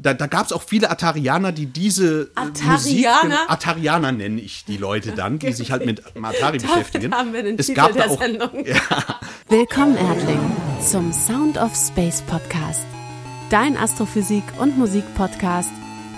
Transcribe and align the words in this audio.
Da, 0.00 0.14
da 0.14 0.26
gab 0.28 0.46
es 0.46 0.52
auch 0.52 0.62
viele 0.62 0.90
Atarianer, 0.90 1.50
die 1.52 1.66
diese 1.66 2.30
Atarianer? 2.34 2.72
Musik, 2.76 3.06
Atarianer 3.48 4.12
nenne 4.12 4.40
ich 4.40 4.64
die 4.64 4.76
Leute 4.76 5.12
dann, 5.12 5.38
die 5.38 5.52
sich 5.52 5.72
halt 5.72 5.86
mit 5.86 6.02
Atari 6.22 6.58
beschäftigen. 6.58 7.12
haben 7.12 7.32
wir 7.32 7.42
den 7.42 7.58
es 7.58 7.66
Titel 7.66 7.80
gab 7.80 7.92
der 7.94 8.06
da 8.06 8.10
auch, 8.12 8.18
Sendung. 8.18 8.50
Ja, 8.66 8.76
Willkommen, 9.48 9.96
Erdling, 9.96 10.40
zum 10.80 11.12
Sound 11.12 11.58
of 11.58 11.74
Space 11.74 12.22
Podcast. 12.22 12.86
Dein 13.50 13.76
Astrophysik- 13.76 14.60
und 14.60 14.78
Musik-Podcast 14.78 15.70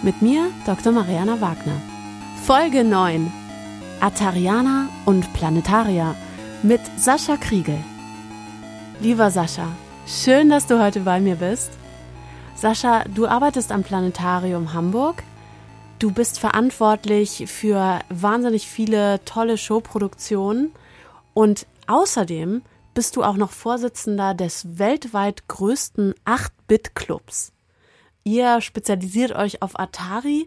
mit 0.02 0.20
mir, 0.20 0.50
Dr. 0.66 0.92
Mariana 0.92 1.40
Wagner. 1.40 1.80
Folge 2.44 2.84
9. 2.84 3.32
Atarianer 4.00 4.88
und 5.06 5.32
Planetarier 5.32 6.14
mit 6.62 6.80
Sascha 6.98 7.36
Kriegel. 7.36 7.78
Lieber 9.00 9.30
Sascha, 9.30 9.68
schön, 10.06 10.50
dass 10.50 10.66
du 10.66 10.82
heute 10.82 11.00
bei 11.00 11.20
mir 11.20 11.36
bist. 11.36 11.70
Sascha, 12.60 13.04
du 13.04 13.26
arbeitest 13.26 13.72
am 13.72 13.82
Planetarium 13.82 14.74
Hamburg. 14.74 15.22
Du 15.98 16.12
bist 16.12 16.38
verantwortlich 16.38 17.44
für 17.46 18.00
wahnsinnig 18.10 18.66
viele 18.66 19.24
tolle 19.24 19.56
Showproduktionen 19.56 20.70
und 21.32 21.66
außerdem 21.86 22.60
bist 22.92 23.16
du 23.16 23.24
auch 23.24 23.38
noch 23.38 23.52
Vorsitzender 23.52 24.34
des 24.34 24.78
weltweit 24.78 25.48
größten 25.48 26.12
8-Bit-Clubs. 26.26 27.54
Ihr 28.24 28.60
spezialisiert 28.60 29.32
euch 29.32 29.62
auf 29.62 29.80
Atari. 29.80 30.46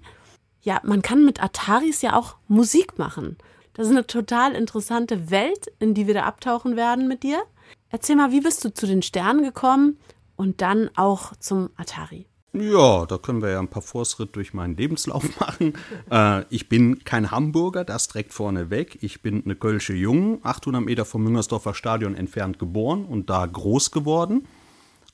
Ja, 0.61 0.81
man 0.83 1.01
kann 1.01 1.25
mit 1.25 1.41
Ataris 1.41 2.03
ja 2.03 2.15
auch 2.15 2.35
Musik 2.47 2.99
machen. 2.99 3.39
Das 3.73 3.87
ist 3.87 3.91
eine 3.91 4.05
total 4.05 4.53
interessante 4.53 5.31
Welt, 5.31 5.71
in 5.79 5.95
die 5.95 6.05
wir 6.05 6.13
da 6.13 6.25
abtauchen 6.25 6.75
werden 6.75 7.07
mit 7.07 7.23
dir. 7.23 7.41
Erzähl 7.89 8.17
mal, 8.17 8.31
wie 8.31 8.41
bist 8.41 8.63
du 8.63 8.71
zu 8.71 8.85
den 8.85 9.01
Sternen 9.01 9.41
gekommen 9.41 9.97
und 10.43 10.61
dann 10.61 10.89
auch 10.97 11.33
zum 11.37 11.69
Atari? 11.77 12.25
Ja, 12.51 13.05
da 13.05 13.17
können 13.17 13.41
wir 13.41 13.49
ja 13.49 13.59
ein 13.59 13.69
paar 13.69 13.81
Fortschritt 13.81 14.35
durch 14.35 14.53
meinen 14.53 14.75
Lebenslauf 14.75 15.23
machen. 15.39 15.73
Äh, 16.11 16.43
ich 16.49 16.67
bin 16.67 17.03
kein 17.05 17.31
Hamburger, 17.31 17.85
das 17.85 18.09
direkt 18.09 18.33
vorne 18.33 18.69
weg. 18.69 18.97
Ich 19.01 19.21
bin 19.21 19.41
eine 19.45 19.55
Kölsche 19.55 19.93
Jung, 19.93 20.39
800 20.43 20.83
Meter 20.83 21.05
vom 21.05 21.23
Müngersdorfer 21.23 21.73
Stadion 21.73 22.13
entfernt 22.13 22.59
geboren 22.59 23.05
und 23.05 23.29
da 23.29 23.45
groß 23.45 23.91
geworden. 23.91 24.45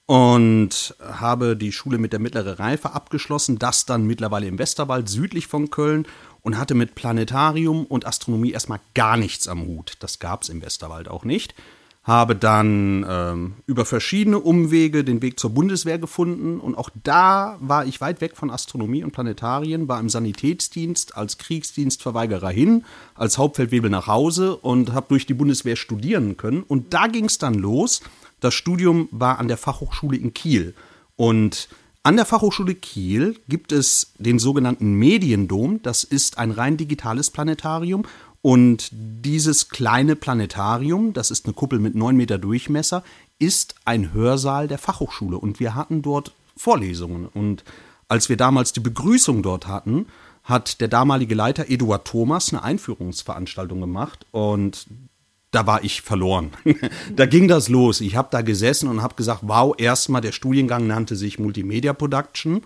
Und 0.08 0.96
habe 1.00 1.56
die 1.56 1.72
Schule 1.72 2.00
mit 2.00 2.12
der 2.12 2.20
mittleren 2.20 2.56
Reife 2.56 2.94
abgeschlossen, 2.94 3.60
das 3.60 3.86
dann 3.86 4.08
mittlerweile 4.08 4.48
im 4.48 4.58
Westerwald 4.58 5.08
südlich 5.08 5.46
von 5.46 5.70
Köln 5.70 6.08
und 6.42 6.58
hatte 6.58 6.74
mit 6.74 6.96
Planetarium 6.96 7.86
und 7.86 8.08
Astronomie 8.08 8.52
erstmal 8.52 8.80
gar 8.96 9.16
nichts 9.16 9.48
am 9.48 9.68
Hut. 9.68 9.94
Das 10.00 10.18
gab 10.18 10.42
es 10.42 10.50
im 10.50 10.64
Westerwald 10.64 11.08
auch 11.08 11.24
nicht 11.24 11.54
habe 12.10 12.36
dann 12.36 13.06
ähm, 13.08 13.54
über 13.68 13.86
verschiedene 13.86 14.40
Umwege 14.40 15.04
den 15.04 15.22
Weg 15.22 15.40
zur 15.40 15.52
Bundeswehr 15.52 16.00
gefunden 16.00 16.60
und 16.60 16.76
auch 16.76 16.90
da 17.04 17.58
war 17.62 17.86
ich 17.86 18.02
weit 18.02 18.20
weg 18.20 18.36
von 18.36 18.50
Astronomie 18.50 19.04
und 19.04 19.12
Planetarien, 19.12 19.88
war 19.88 20.00
im 20.00 20.10
Sanitätsdienst 20.10 21.16
als 21.16 21.38
Kriegsdienstverweigerer 21.38 22.50
hin, 22.50 22.84
als 23.14 23.38
Hauptfeldwebel 23.38 23.92
nach 23.92 24.08
Hause 24.08 24.56
und 24.56 24.92
habe 24.92 25.06
durch 25.10 25.28
die 25.28 25.36
Bundeswehr 25.36 25.76
studieren 25.76 26.36
können 26.36 26.64
und 26.64 26.96
da 26.96 27.06
ging 27.06 27.26
es 27.26 27.38
dann 27.38 27.54
los. 27.54 28.02
Das 28.40 28.56
Studium 28.56 29.08
war 29.12 29.38
an 29.38 29.48
der 29.48 29.58
Fachhochschule 29.58 30.18
in 30.18 30.34
Kiel 30.34 30.74
und 31.16 31.70
an 32.02 32.16
der 32.16 32.26
Fachhochschule 32.26 32.74
Kiel 32.74 33.36
gibt 33.50 33.72
es 33.72 34.14
den 34.18 34.40
sogenannten 34.40 34.94
Mediendom. 34.94 35.82
Das 35.84 36.04
ist 36.04 36.40
ein 36.40 36.50
rein 36.50 36.76
digitales 36.76 37.30
Planetarium 37.30 38.04
und 38.42 38.90
dieses 38.92 39.70
kleine 39.70 40.16
Planetarium, 40.16 41.14
das 41.14 41.30
ist 41.32 41.46
eine 41.46 41.54
Kuppel 41.54 41.80
mit 41.80 41.96
neun 41.96 42.16
Meter 42.16 42.38
Durchmesser, 42.38 43.04
ist 43.38 43.76
ein 43.86 44.14
Hörsaal 44.14 44.68
der 44.68 44.78
Fachhochschule. 44.78 45.38
Und 45.38 45.60
wir 45.60 45.76
hatten 45.76 46.02
dort 46.02 46.34
Vorlesungen. 46.56 47.28
Und 47.28 47.64
als 48.08 48.30
wir 48.30 48.38
damals 48.38 48.72
die 48.72 48.80
Begrüßung 48.80 49.44
dort 49.44 49.68
hatten, 49.68 50.08
hat 50.44 50.80
der 50.82 50.88
damalige 50.88 51.36
Leiter 51.36 51.70
Eduard 51.70 52.06
Thomas 52.06 52.52
eine 52.52 52.64
Einführungsveranstaltung 52.64 53.82
gemacht. 53.82 54.26
Und 54.32 54.88
da 55.52 55.68
war 55.68 55.84
ich 55.84 56.02
verloren. 56.02 56.52
da 57.16 57.26
ging 57.26 57.50
das 57.50 57.68
los. 57.68 58.00
Ich 58.00 58.16
habe 58.16 58.30
da 58.32 58.42
gesessen 58.42 58.88
und 58.88 59.02
habe 59.02 59.16
gesagt, 59.16 59.42
wow, 59.44 59.76
erstmal 59.78 60.22
der 60.22 60.32
Studiengang 60.32 60.88
nannte 60.88 61.18
sich 61.18 61.40
Multimedia 61.40 61.92
Production. 61.92 62.62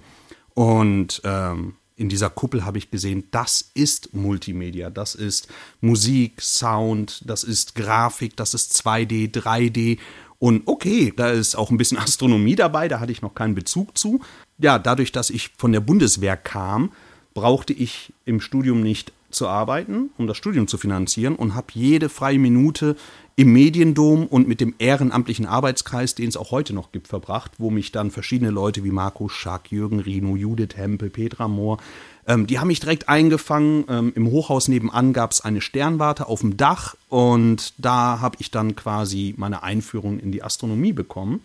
Und 0.54 1.22
ähm, 1.24 1.76
in 1.96 2.10
dieser 2.10 2.30
Kuppel 2.30 2.66
habe 2.66 2.78
ich 2.78 2.92
gesehen, 2.92 3.28
das 3.32 3.70
ist 3.74 4.14
Multimedia, 4.14 4.90
das 4.90 5.16
ist 5.16 5.48
Musik, 5.82 6.42
Sound, 6.42 7.22
das 7.26 7.44
ist 7.44 7.76
Grafik, 7.76 8.36
das 8.36 8.54
ist 8.54 8.74
2D, 8.74 9.32
3D 9.32 10.00
und 10.40 10.64
okay, 10.66 11.14
da 11.16 11.30
ist 11.30 11.56
auch 11.56 11.72
ein 11.72 11.78
bisschen 11.78 11.98
Astronomie 12.00 12.56
dabei, 12.56 12.88
da 12.88 13.00
hatte 13.00 13.12
ich 13.12 13.22
noch 13.22 13.36
keinen 13.36 13.56
Bezug 13.56 13.98
zu. 13.98 14.22
Ja, 14.58 14.80
dadurch, 14.80 15.12
dass 15.12 15.30
ich 15.30 15.52
von 15.58 15.72
der 15.72 15.80
Bundeswehr 15.80 16.36
kam, 16.36 16.92
brauchte 17.34 17.74
ich 17.74 18.14
im 18.26 18.42
Studium 18.42 18.82
nicht 18.82 19.14
zu 19.34 19.48
arbeiten, 19.48 20.10
um 20.18 20.28
das 20.28 20.38
Studium 20.38 20.68
zu 20.68 20.78
finanzieren 20.78 21.36
und 21.36 21.56
habe 21.56 21.68
jede 21.74 22.10
freie 22.10 22.40
Minute 22.40 22.96
im 23.36 23.52
Mediendom 23.52 24.28
und 24.28 24.48
mit 24.48 24.62
dem 24.62 24.76
ehrenamtlichen 24.78 25.46
Arbeitskreis, 25.46 26.16
den 26.16 26.30
es 26.30 26.38
auch 26.38 26.52
heute 26.52 26.74
noch 26.74 26.92
gibt, 26.92 27.08
verbracht, 27.08 27.54
wo 27.58 27.72
mich 27.72 27.92
dann 27.92 28.12
verschiedene 28.12 28.52
Leute 28.52 28.84
wie 28.84 28.92
Marco 28.92 29.28
Schack, 29.28 29.72
Jürgen 29.72 30.00
Rino, 30.00 30.36
Judith 30.36 30.76
Hempel, 30.76 31.10
Petra 31.10 31.48
Mohr, 31.48 31.80
ähm, 32.28 32.48
die 32.48 32.60
haben 32.60 32.68
mich 32.68 32.80
direkt 32.80 33.10
eingefangen. 33.10 33.86
Ähm, 33.90 34.14
Im 34.16 34.28
Hochhaus 34.28 34.68
nebenan 34.68 35.14
gab 35.14 35.32
es 35.32 35.42
eine 35.42 35.62
Sternwarte 35.62 36.28
auf 36.28 36.42
dem 36.42 36.58
Dach 36.58 36.96
und 37.10 37.74
da 37.78 38.20
habe 38.22 38.38
ich 38.40 38.52
dann 38.52 38.76
quasi 38.76 39.34
meine 39.38 39.64
Einführung 39.64 40.20
in 40.20 40.32
die 40.32 40.44
Astronomie 40.44 40.94
bekommen 40.94 41.42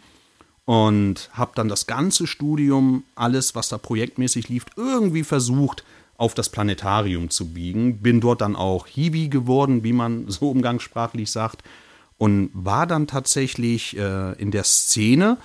und 0.66 1.30
habe 1.32 1.52
dann 1.54 1.68
das 1.68 1.86
ganze 1.86 2.26
Studium, 2.26 3.04
alles, 3.14 3.54
was 3.54 3.70
da 3.70 3.78
projektmäßig 3.78 4.50
lief, 4.50 4.66
irgendwie 4.76 5.24
versucht, 5.24 5.82
auf 6.18 6.34
das 6.34 6.50
Planetarium 6.50 7.30
zu 7.30 7.54
biegen. 7.54 8.02
Bin 8.02 8.20
dort 8.20 8.42
dann 8.42 8.56
auch 8.56 8.86
Hiwi 8.86 9.28
geworden, 9.28 9.82
wie 9.82 9.94
man 9.94 10.24
so 10.28 10.50
umgangssprachlich 10.50 11.30
sagt, 11.30 11.62
und 12.18 12.50
war 12.52 12.86
dann 12.86 13.06
tatsächlich 13.06 13.96
äh, 13.96 14.32
in 14.32 14.50
der 14.50 14.64
Szene 14.64 15.38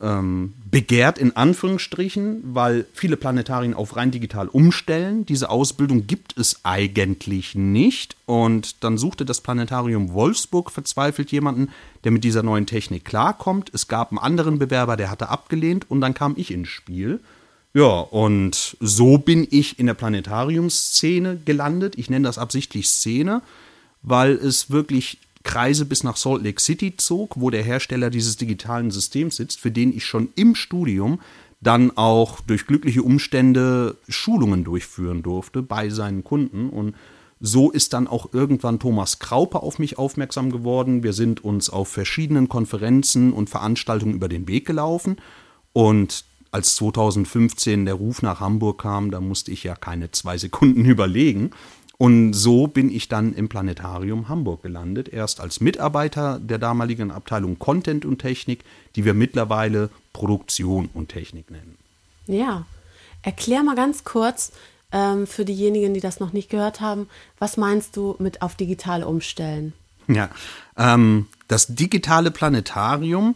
ähm, 0.00 0.52
begehrt 0.70 1.18
in 1.18 1.34
Anführungsstrichen, 1.34 2.42
weil 2.54 2.86
viele 2.92 3.16
Planetarien 3.16 3.74
auf 3.74 3.96
rein 3.96 4.12
digital 4.12 4.48
umstellen. 4.48 5.26
Diese 5.26 5.50
Ausbildung 5.50 6.06
gibt 6.06 6.38
es 6.38 6.60
eigentlich 6.64 7.56
nicht. 7.56 8.16
Und 8.26 8.84
dann 8.84 8.96
suchte 8.98 9.24
das 9.24 9.40
Planetarium 9.40 10.12
Wolfsburg 10.12 10.70
verzweifelt 10.70 11.32
jemanden, 11.32 11.70
der 12.04 12.12
mit 12.12 12.22
dieser 12.22 12.44
neuen 12.44 12.66
Technik 12.66 13.04
klarkommt. 13.04 13.70
Es 13.74 13.88
gab 13.88 14.10
einen 14.10 14.18
anderen 14.18 14.58
Bewerber, 14.60 14.96
der 14.96 15.10
hatte 15.10 15.28
abgelehnt 15.28 15.90
und 15.90 16.00
dann 16.00 16.14
kam 16.14 16.34
ich 16.36 16.52
ins 16.52 16.68
Spiel. 16.68 17.20
Ja, 17.76 18.00
und 18.00 18.76
so 18.78 19.18
bin 19.18 19.48
ich 19.50 19.80
in 19.80 19.86
der 19.86 19.94
Planetariumsszene 19.94 21.40
gelandet. 21.44 21.98
Ich 21.98 22.08
nenne 22.08 22.24
das 22.24 22.38
absichtlich 22.38 22.88
Szene, 22.88 23.42
weil 24.02 24.32
es 24.32 24.70
wirklich 24.70 25.18
Kreise 25.42 25.84
bis 25.84 26.04
nach 26.04 26.16
Salt 26.16 26.44
Lake 26.44 26.60
City 26.60 26.96
zog, 26.96 27.34
wo 27.40 27.50
der 27.50 27.64
Hersteller 27.64 28.10
dieses 28.10 28.36
digitalen 28.36 28.92
Systems 28.92 29.36
sitzt, 29.36 29.58
für 29.58 29.72
den 29.72 29.94
ich 29.94 30.04
schon 30.04 30.28
im 30.36 30.54
Studium 30.54 31.20
dann 31.60 31.96
auch 31.96 32.40
durch 32.40 32.66
glückliche 32.66 33.02
Umstände 33.02 33.96
Schulungen 34.08 34.62
durchführen 34.62 35.22
durfte 35.22 35.60
bei 35.60 35.88
seinen 35.90 36.22
Kunden. 36.22 36.70
Und 36.70 36.94
so 37.40 37.72
ist 37.72 37.92
dann 37.92 38.06
auch 38.06 38.32
irgendwann 38.32 38.78
Thomas 38.78 39.18
Kraupe 39.18 39.62
auf 39.62 39.80
mich 39.80 39.98
aufmerksam 39.98 40.52
geworden. 40.52 41.02
Wir 41.02 41.12
sind 41.12 41.42
uns 41.42 41.70
auf 41.70 41.88
verschiedenen 41.88 42.48
Konferenzen 42.48 43.32
und 43.32 43.50
Veranstaltungen 43.50 44.14
über 44.14 44.28
den 44.28 44.46
Weg 44.46 44.64
gelaufen. 44.64 45.16
Und 45.72 46.24
als 46.54 46.76
2015 46.76 47.84
der 47.84 47.94
Ruf 47.94 48.22
nach 48.22 48.38
Hamburg 48.38 48.82
kam, 48.82 49.10
da 49.10 49.20
musste 49.20 49.50
ich 49.50 49.64
ja 49.64 49.74
keine 49.74 50.12
zwei 50.12 50.38
Sekunden 50.38 50.84
überlegen. 50.84 51.50
Und 51.98 52.32
so 52.32 52.68
bin 52.68 52.90
ich 52.90 53.08
dann 53.08 53.32
im 53.32 53.48
Planetarium 53.48 54.28
Hamburg 54.28 54.62
gelandet, 54.62 55.08
erst 55.08 55.40
als 55.40 55.60
Mitarbeiter 55.60 56.38
der 56.40 56.58
damaligen 56.58 57.10
Abteilung 57.10 57.58
Content 57.58 58.04
und 58.04 58.18
Technik, 58.18 58.64
die 58.94 59.04
wir 59.04 59.14
mittlerweile 59.14 59.90
Produktion 60.12 60.90
und 60.94 61.08
Technik 61.08 61.50
nennen. 61.50 61.76
Ja, 62.26 62.66
erklär 63.22 63.64
mal 63.64 63.74
ganz 63.76 64.04
kurz 64.04 64.52
ähm, 64.92 65.26
für 65.26 65.44
diejenigen, 65.44 65.92
die 65.92 66.00
das 66.00 66.20
noch 66.20 66.32
nicht 66.32 66.50
gehört 66.50 66.80
haben, 66.80 67.08
was 67.38 67.56
meinst 67.56 67.96
du 67.96 68.14
mit 68.20 68.42
auf 68.42 68.54
digital 68.54 69.02
umstellen? 69.02 69.72
Ja, 70.06 70.30
ähm, 70.76 71.26
das 71.48 71.74
digitale 71.74 72.30
Planetarium 72.30 73.34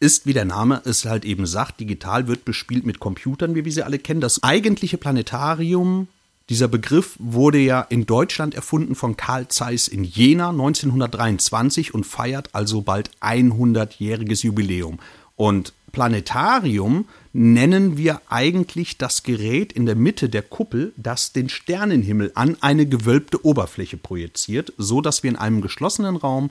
ist, 0.00 0.26
wie 0.26 0.32
der 0.32 0.44
Name 0.44 0.82
es 0.84 1.04
halt 1.04 1.24
eben 1.24 1.46
sagt, 1.46 1.80
digital 1.80 2.28
wird 2.28 2.44
bespielt 2.44 2.86
mit 2.86 3.00
Computern, 3.00 3.54
wie 3.54 3.64
wir 3.64 3.72
sie 3.72 3.82
alle 3.82 3.98
kennen. 3.98 4.20
Das 4.20 4.42
eigentliche 4.42 4.98
Planetarium 4.98 6.08
dieser 6.48 6.68
Begriff 6.68 7.16
wurde 7.18 7.58
ja 7.58 7.82
in 7.82 8.06
Deutschland 8.06 8.54
erfunden 8.54 8.94
von 8.94 9.16
Karl 9.16 9.48
Zeiss 9.48 9.86
in 9.86 10.04
Jena 10.04 10.50
1923 10.50 11.92
und 11.92 12.06
feiert 12.06 12.54
also 12.54 12.80
bald 12.80 13.10
100-jähriges 13.20 14.44
Jubiläum. 14.44 14.98
Und 15.36 15.74
Planetarium 15.92 17.06
nennen 17.32 17.96
wir 17.96 18.22
eigentlich 18.28 18.98
das 18.98 19.22
Gerät 19.22 19.72
in 19.72 19.84
der 19.84 19.94
Mitte 19.94 20.28
der 20.28 20.42
Kuppel, 20.42 20.92
das 20.96 21.32
den 21.32 21.48
Sternenhimmel 21.48 22.32
an 22.34 22.56
eine 22.60 22.86
gewölbte 22.86 23.44
Oberfläche 23.44 23.96
projiziert, 23.96 24.72
so 24.78 25.00
dass 25.00 25.22
wir 25.22 25.30
in 25.30 25.36
einem 25.36 25.60
geschlossenen 25.60 26.16
Raum 26.16 26.50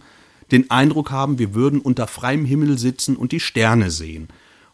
den 0.51 0.69
Eindruck 0.69 1.11
haben, 1.11 1.39
wir 1.39 1.53
würden 1.53 1.79
unter 1.79 2.07
freiem 2.07 2.45
Himmel 2.45 2.77
sitzen 2.77 3.15
und 3.15 3.31
die 3.31 3.39
Sterne 3.39 3.91
sehen. 3.91 4.29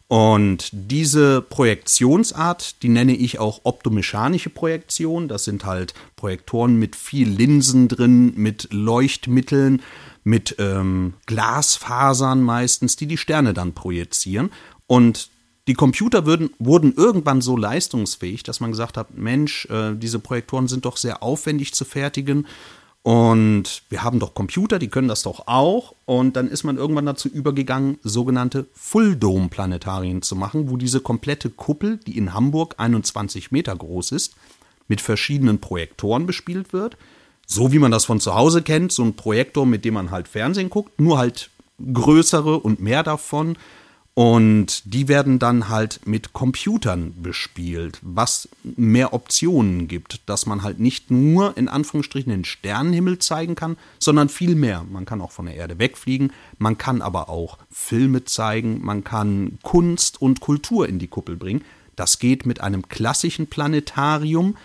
Und 0.08 0.70
diese 0.72 1.42
Projektionsart, 1.42 2.84
die 2.84 2.90
nenne 2.90 3.16
ich 3.16 3.40
auch 3.40 3.62
optomechanische 3.64 4.52
Projektion. 4.52 5.28
Das 5.28 5.44
sind 5.44 5.66
halt 5.66 5.96
Projektoren 6.16 6.78
mit 6.78 6.96
viel 6.96 7.28
Linsen 7.28 7.88
drin, 7.88 8.34
mit 8.36 8.68
Leuchtmitteln, 8.72 9.82
mit 10.24 10.58
ähm, 10.60 11.16
Glasfasern 11.26 12.44
meistens, 12.44 12.96
die 12.96 13.08
die 13.08 13.18
Sterne 13.18 13.54
dann 13.54 13.74
projizieren. 13.74 14.52
Und 14.86 15.30
die 15.68 15.74
Computer 15.74 16.26
würden, 16.26 16.52
wurden 16.60 16.94
irgendwann 16.94 17.42
so 17.42 17.56
leistungsfähig, 17.56 18.44
dass 18.44 18.60
man 18.60 18.72
gesagt 18.72 18.98
hat, 18.98 19.18
Mensch, 19.18 19.66
äh, 19.68 19.96
diese 19.96 20.20
Projektoren 20.20 20.68
sind 20.68 20.86
doch 20.86 20.98
sehr 20.98 21.24
aufwendig 21.24 21.74
zu 21.74 21.86
fertigen. 21.86 22.46
Und 23.04 23.84
wir 23.90 24.02
haben 24.02 24.20
doch 24.20 24.34
Computer, 24.34 24.80
die 24.80 24.88
können 24.88 25.10
das 25.10 25.24
doch 25.24 25.48
auch. 25.48 25.94
Und 26.06 26.38
dann 26.38 26.48
ist 26.48 26.64
man 26.64 26.78
irgendwann 26.78 27.06
dazu 27.06 27.28
übergegangen, 27.28 27.98
sogenannte 28.02 28.66
Full-Dome-Planetarien 28.74 30.22
zu 30.22 30.38
machen, 30.38 30.70
wo 30.70 30.78
diese 30.78 31.02
komplette 31.02 31.50
Kuppel, 31.50 31.98
die 31.98 32.18
in 32.18 32.34
Hamburg 32.34 32.76
21 32.78 33.52
Meter 33.52 33.76
groß 33.76 34.14
ist, 34.14 34.36
mit 34.88 35.02
verschiedenen 35.02 35.60
Projektoren 35.60 36.26
bespielt 36.26 36.72
wird. 36.72 36.96
So 37.46 37.74
wie 37.74 37.80
man 37.80 37.92
das 37.92 38.06
von 38.06 38.22
zu 38.22 38.36
Hause 38.36 38.62
kennt, 38.62 38.94
so 38.94 39.04
ein 39.04 39.18
Projektor, 39.18 39.66
mit 39.66 39.84
dem 39.84 39.96
man 39.96 40.12
halt 40.12 40.30
Fernsehen 40.30 40.70
guckt, 40.70 40.98
nur 41.00 41.18
halt 41.18 41.50
größere 41.94 42.58
und 42.58 42.80
mehr 42.80 43.04
davon. 43.04 43.58
Und 44.16 44.94
die 44.94 45.08
werden 45.08 45.40
dann 45.40 45.70
halt 45.70 46.02
mit 46.06 46.34
Computern 46.34 47.16
bespielt, 47.24 47.98
was 48.04 48.48
mehr 48.64 49.12
Optionen 49.12 49.88
gibt, 49.88 50.22
dass 50.28 50.46
man 50.46 50.62
halt 50.62 50.80
nicht 50.80 51.10
nur 51.10 51.58
in 51.58 51.68
Anführungsstrichen 51.68 52.32
den 52.32 52.46
Sternenhimmel 52.46 53.18
zeigen 53.18 53.56
kann, 53.56 53.76
sondern 53.98 54.30
viel 54.30 54.54
mehr. 54.54 54.86
Man 54.88 55.06
kann 55.06 55.20
auch 55.20 55.32
von 55.32 55.48
der 55.48 55.56
Erde 55.56 55.80
wegfliegen, 55.80 56.32
man 56.60 56.78
kann 56.78 57.02
aber 57.02 57.28
auch 57.28 57.58
Filme 57.72 58.24
zeigen, 58.24 58.86
man 58.86 59.04
kann 59.04 59.58
Kunst 59.64 60.22
und 60.22 60.42
Kultur 60.42 60.88
in 60.88 61.00
die 61.00 61.08
Kuppel 61.08 61.36
bringen. 61.36 61.64
Das 61.96 62.20
geht 62.20 62.46
mit 62.46 62.62
einem 62.62 62.88
klassischen 62.90 63.48
Planetarium 63.48 64.58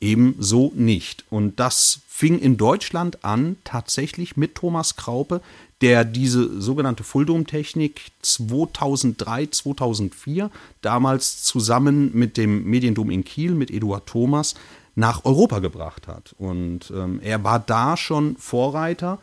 ebenso 0.00 0.72
nicht. 0.76 1.24
Und 1.28 1.58
das 1.58 2.02
fing 2.06 2.38
in 2.38 2.56
Deutschland 2.56 3.24
an, 3.24 3.56
tatsächlich 3.64 4.36
mit 4.36 4.54
Thomas 4.54 4.94
Kraupe, 4.94 5.40
der 5.82 6.04
diese 6.04 6.60
sogenannte 6.60 7.02
Fulldom-Technik 7.02 8.12
2003, 8.22 9.46
2004 9.48 10.50
damals 10.80 11.42
zusammen 11.42 12.10
mit 12.14 12.36
dem 12.36 12.64
Mediendom 12.64 13.10
in 13.10 13.24
Kiel, 13.24 13.52
mit 13.52 13.70
Eduard 13.70 14.06
Thomas, 14.06 14.54
nach 14.94 15.24
Europa 15.24 15.58
gebracht 15.58 16.06
hat. 16.06 16.34
Und 16.38 16.92
ähm, 16.94 17.20
er 17.22 17.42
war 17.42 17.58
da 17.58 17.96
schon 17.96 18.36
Vorreiter 18.36 19.18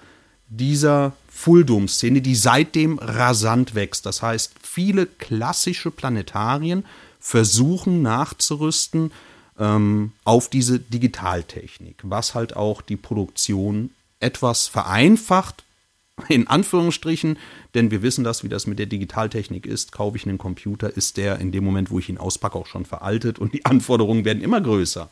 dieser 0.50 1.14
Fulldom-Szene, 1.30 2.22
die 2.22 2.36
seitdem 2.36 3.00
rasant 3.00 3.74
wächst. 3.76 4.06
Das 4.06 4.22
heißt, 4.22 4.54
viele 4.62 5.06
klassische 5.06 5.92
Planetarien 5.92 6.84
versuchen 7.20 8.02
nachzurüsten 8.02 9.12
ähm, 9.58 10.12
auf 10.26 10.50
diese 10.50 10.80
Digitaltechnik, 10.80 11.98
was 12.04 12.36
halt 12.36 12.56
auch 12.56 12.82
die 12.82 12.98
Produktion 12.98 13.92
etwas 14.20 14.68
vereinfacht 14.68 15.64
in 16.28 16.48
Anführungsstrichen, 16.48 17.38
denn 17.74 17.92
wir 17.92 18.02
wissen 18.02 18.24
das, 18.24 18.44
wie 18.44 18.50
das 18.50 18.68
mit 18.68 18.80
der 18.80 18.86
Digitaltechnik 18.86 19.66
ist. 19.66 19.92
Kaufe 19.92 20.18
ich 20.18 20.26
einen 20.28 20.38
Computer, 20.38 20.96
ist 20.96 21.18
der 21.18 21.40
in 21.40 21.52
dem 21.52 21.64
Moment, 21.64 21.92
wo 21.92 22.00
ich 22.00 22.10
ihn 22.10 22.18
auspacke, 22.18 22.58
auch 22.58 22.68
schon 22.68 22.86
veraltet 22.86 23.40
und 23.40 23.54
die 23.54 23.66
Anforderungen 23.66 24.26
werden 24.26 24.44
immer 24.44 24.62
größer. 24.62 25.10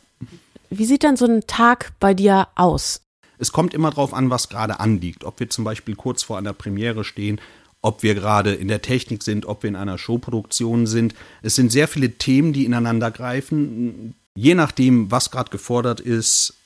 Wie 0.70 0.86
sieht 0.86 1.04
dann 1.04 1.18
so 1.18 1.26
ein 1.26 1.48
Tag 1.48 1.94
bei 2.00 2.14
dir 2.14 2.48
aus? 2.56 3.02
Es 3.38 3.52
kommt 3.52 3.74
immer 3.74 3.92
darauf 3.92 4.14
an, 4.14 4.30
was 4.30 4.50
gerade 4.50 4.80
anliegt. 4.80 5.24
Ob 5.24 5.40
wir 5.40 5.50
zum 5.50 5.64
Beispiel 5.64 5.96
kurz 5.96 6.24
vor 6.24 6.38
einer 6.38 6.54
Premiere 6.54 7.04
stehen, 7.04 7.40
ob 7.82 8.04
wir 8.04 8.16
gerade 8.16 8.54
in 8.54 8.68
der 8.68 8.82
Technik 8.82 9.24
sind, 9.24 9.46
ob 9.46 9.64
wir 9.64 9.70
in 9.70 9.76
einer 9.76 9.98
Showproduktion 9.98 10.88
sind. 10.88 11.14
Es 11.42 11.56
sind 11.56 11.72
sehr 11.72 11.88
viele 11.88 12.18
Themen, 12.18 12.52
die 12.52 12.66
ineinander 12.66 13.12
greifen. 13.12 14.16
Je 14.36 14.56
nachdem, 14.56 15.12
was 15.12 15.32
gerade 15.32 15.52
gefordert 15.52 16.00
ist, 16.00 16.57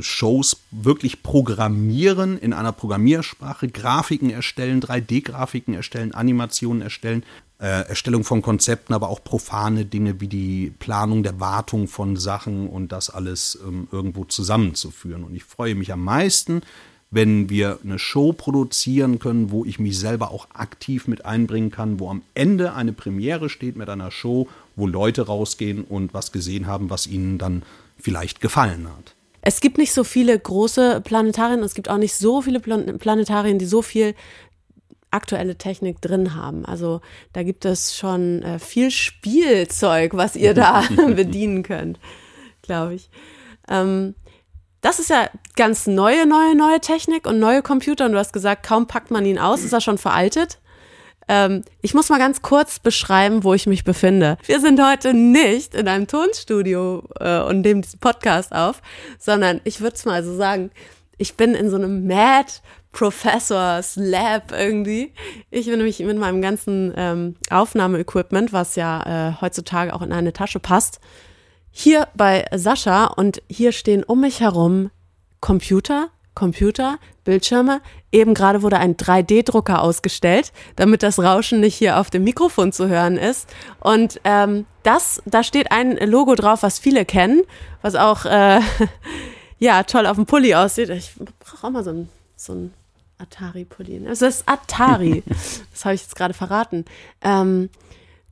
Shows 0.00 0.62
wirklich 0.70 1.22
programmieren 1.22 2.38
in 2.38 2.52
einer 2.52 2.72
Programmiersprache, 2.72 3.68
Grafiken 3.68 4.30
erstellen, 4.30 4.80
3D-Grafiken 4.80 5.74
erstellen, 5.74 6.12
Animationen 6.12 6.82
erstellen, 6.82 7.24
äh, 7.58 7.88
Erstellung 7.88 8.24
von 8.24 8.42
Konzepten, 8.42 8.94
aber 8.94 9.08
auch 9.08 9.22
profane 9.22 9.84
Dinge 9.84 10.20
wie 10.20 10.28
die 10.28 10.72
Planung 10.78 11.22
der 11.22 11.40
Wartung 11.40 11.88
von 11.88 12.16
Sachen 12.16 12.68
und 12.68 12.92
das 12.92 13.10
alles 13.10 13.58
ähm, 13.66 13.88
irgendwo 13.92 14.24
zusammenzuführen. 14.24 15.24
Und 15.24 15.34
ich 15.34 15.44
freue 15.44 15.74
mich 15.74 15.92
am 15.92 16.02
meisten, 16.02 16.62
wenn 17.10 17.50
wir 17.50 17.78
eine 17.82 17.98
Show 17.98 18.32
produzieren 18.32 19.18
können, 19.18 19.50
wo 19.50 19.64
ich 19.64 19.78
mich 19.78 19.98
selber 19.98 20.30
auch 20.30 20.46
aktiv 20.54 21.08
mit 21.08 21.24
einbringen 21.24 21.70
kann, 21.70 21.98
wo 21.98 22.08
am 22.08 22.22
Ende 22.34 22.74
eine 22.74 22.92
Premiere 22.92 23.48
steht 23.48 23.76
mit 23.76 23.88
einer 23.88 24.10
Show, 24.10 24.48
wo 24.76 24.86
Leute 24.86 25.26
rausgehen 25.26 25.84
und 25.84 26.14
was 26.14 26.32
gesehen 26.32 26.66
haben, 26.66 26.88
was 26.88 27.06
ihnen 27.06 27.36
dann 27.36 27.62
vielleicht 27.98 28.40
gefallen 28.40 28.86
hat. 28.88 29.14
Es 29.42 29.60
gibt 29.60 29.78
nicht 29.78 29.92
so 29.92 30.04
viele 30.04 30.38
große 30.38 31.00
Planetarien 31.02 31.60
und 31.60 31.66
es 31.66 31.74
gibt 31.74 31.88
auch 31.88 31.96
nicht 31.96 32.14
so 32.14 32.42
viele 32.42 32.60
Planetarien, 32.60 33.58
die 33.58 33.66
so 33.66 33.82
viel 33.82 34.14
aktuelle 35.10 35.56
Technik 35.56 36.00
drin 36.00 36.34
haben. 36.34 36.64
Also 36.64 37.00
da 37.32 37.42
gibt 37.42 37.64
es 37.64 37.96
schon 37.96 38.42
äh, 38.42 38.58
viel 38.58 38.90
Spielzeug, 38.90 40.14
was 40.14 40.36
ihr 40.36 40.54
da 40.54 40.84
bedienen 41.14 41.62
könnt, 41.62 41.98
glaube 42.62 42.94
ich. 42.94 43.10
Ähm, 43.68 44.14
das 44.80 44.98
ist 44.98 45.10
ja 45.10 45.28
ganz 45.56 45.86
neue, 45.86 46.26
neue, 46.26 46.54
neue 46.54 46.80
Technik 46.80 47.26
und 47.26 47.38
neue 47.38 47.62
Computer. 47.62 48.06
Und 48.06 48.12
du 48.12 48.18
hast 48.18 48.32
gesagt, 48.32 48.64
kaum 48.66 48.86
packt 48.86 49.10
man 49.10 49.26
ihn 49.26 49.38
aus, 49.38 49.62
ist 49.62 49.72
er 49.72 49.80
schon 49.80 49.98
veraltet. 49.98 50.58
Ähm, 51.30 51.62
ich 51.80 51.94
muss 51.94 52.08
mal 52.08 52.18
ganz 52.18 52.42
kurz 52.42 52.80
beschreiben, 52.80 53.44
wo 53.44 53.54
ich 53.54 53.68
mich 53.68 53.84
befinde. 53.84 54.36
Wir 54.46 54.58
sind 54.58 54.84
heute 54.84 55.14
nicht 55.14 55.76
in 55.76 55.86
einem 55.86 56.08
Tonstudio 56.08 57.04
äh, 57.20 57.38
und 57.42 57.60
nehmen 57.60 57.82
diesen 57.82 58.00
Podcast 58.00 58.52
auf, 58.52 58.82
sondern 59.20 59.60
ich 59.62 59.80
würde 59.80 59.94
es 59.94 60.04
mal 60.04 60.24
so 60.24 60.34
sagen, 60.34 60.72
ich 61.18 61.36
bin 61.36 61.54
in 61.54 61.70
so 61.70 61.76
einem 61.76 62.04
Mad 62.08 62.50
Professors 62.90 63.94
Lab 63.94 64.50
irgendwie. 64.50 65.12
Ich 65.52 65.66
bin 65.66 65.76
nämlich 65.76 66.00
mit 66.00 66.18
meinem 66.18 66.42
ganzen 66.42 66.92
ähm, 66.96 67.36
Aufnahmeequipment, 67.48 68.52
was 68.52 68.74
ja 68.74 69.28
äh, 69.28 69.40
heutzutage 69.40 69.94
auch 69.94 70.02
in 70.02 70.12
eine 70.12 70.32
Tasche 70.32 70.58
passt, 70.58 70.98
hier 71.70 72.08
bei 72.16 72.44
Sascha 72.52 73.04
und 73.04 73.40
hier 73.48 73.70
stehen 73.70 74.02
um 74.02 74.22
mich 74.22 74.40
herum 74.40 74.90
Computer, 75.40 76.08
Computer, 76.34 76.98
Bildschirme. 77.22 77.82
Eben 78.12 78.34
gerade 78.34 78.62
wurde 78.62 78.78
ein 78.78 78.96
3D-Drucker 78.96 79.82
ausgestellt, 79.82 80.52
damit 80.76 81.02
das 81.02 81.18
Rauschen 81.18 81.60
nicht 81.60 81.76
hier 81.76 81.98
auf 81.98 82.10
dem 82.10 82.24
Mikrofon 82.24 82.72
zu 82.72 82.88
hören 82.88 83.16
ist. 83.16 83.48
Und 83.78 84.20
ähm, 84.24 84.66
das, 84.82 85.22
da 85.26 85.44
steht 85.44 85.70
ein 85.70 85.96
Logo 85.96 86.34
drauf, 86.34 86.62
was 86.62 86.78
viele 86.78 87.04
kennen, 87.04 87.42
was 87.82 87.94
auch 87.94 88.24
äh, 88.24 88.60
ja 89.58 89.84
toll 89.84 90.06
auf 90.06 90.16
dem 90.16 90.26
Pulli 90.26 90.54
aussieht. 90.54 90.90
Ich 90.90 91.12
brauche 91.38 91.66
auch 91.68 91.70
mal 91.70 91.84
so 91.84 91.90
ein, 91.90 92.08
so 92.34 92.52
ein 92.54 92.74
Atari-Pulli. 93.18 94.04
Es 94.06 94.22
ist 94.22 94.48
Atari. 94.48 95.22
das 95.72 95.84
habe 95.84 95.94
ich 95.94 96.02
jetzt 96.02 96.16
gerade 96.16 96.34
verraten. 96.34 96.86
Ähm, 97.22 97.70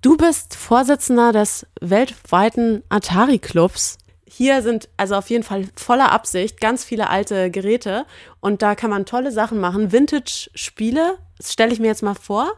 du 0.02 0.16
bist 0.16 0.56
Vorsitzender 0.56 1.32
des 1.32 1.66
weltweiten 1.80 2.82
Atari-Clubs 2.88 3.98
hier 4.30 4.62
sind 4.62 4.88
also 4.96 5.14
auf 5.14 5.30
jeden 5.30 5.44
Fall 5.44 5.68
voller 5.76 6.12
Absicht 6.12 6.60
ganz 6.60 6.84
viele 6.84 7.10
alte 7.10 7.50
Geräte 7.50 8.04
und 8.40 8.62
da 8.62 8.74
kann 8.74 8.90
man 8.90 9.06
tolle 9.06 9.32
Sachen 9.32 9.58
machen. 9.58 9.92
Vintage-Spiele, 9.92 11.18
das 11.36 11.52
stelle 11.52 11.72
ich 11.72 11.80
mir 11.80 11.86
jetzt 11.86 12.02
mal 12.02 12.14
vor. 12.14 12.52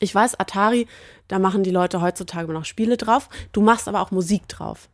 Ich 0.00 0.14
weiß, 0.14 0.38
Atari, 0.38 0.86
da 1.28 1.38
machen 1.38 1.62
die 1.62 1.70
Leute 1.70 2.00
heutzutage 2.00 2.52
noch 2.52 2.64
Spiele 2.64 2.96
drauf. 2.96 3.28
Du 3.52 3.60
machst 3.60 3.88
aber 3.88 4.00
auch 4.00 4.10
Musik 4.10 4.48
drauf. 4.48 4.88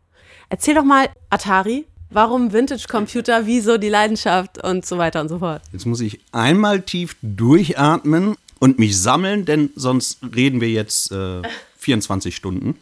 Erzähl 0.48 0.74
doch 0.74 0.84
mal, 0.84 1.08
Atari, 1.30 1.86
warum 2.10 2.52
Vintage-Computer, 2.52 3.46
wieso 3.46 3.78
die 3.78 3.88
Leidenschaft 3.88 4.62
und 4.62 4.86
so 4.86 4.98
weiter 4.98 5.20
und 5.20 5.28
so 5.28 5.38
fort. 5.38 5.62
Jetzt 5.72 5.86
muss 5.86 6.00
ich 6.00 6.20
einmal 6.32 6.82
tief 6.82 7.16
durchatmen 7.22 8.36
und 8.60 8.78
mich 8.78 8.98
sammeln, 8.98 9.44
denn 9.44 9.70
sonst 9.76 10.18
reden 10.34 10.60
wir 10.60 10.70
jetzt 10.70 11.12
äh, 11.12 11.42
24 11.84 12.34
Stunden. 12.34 12.76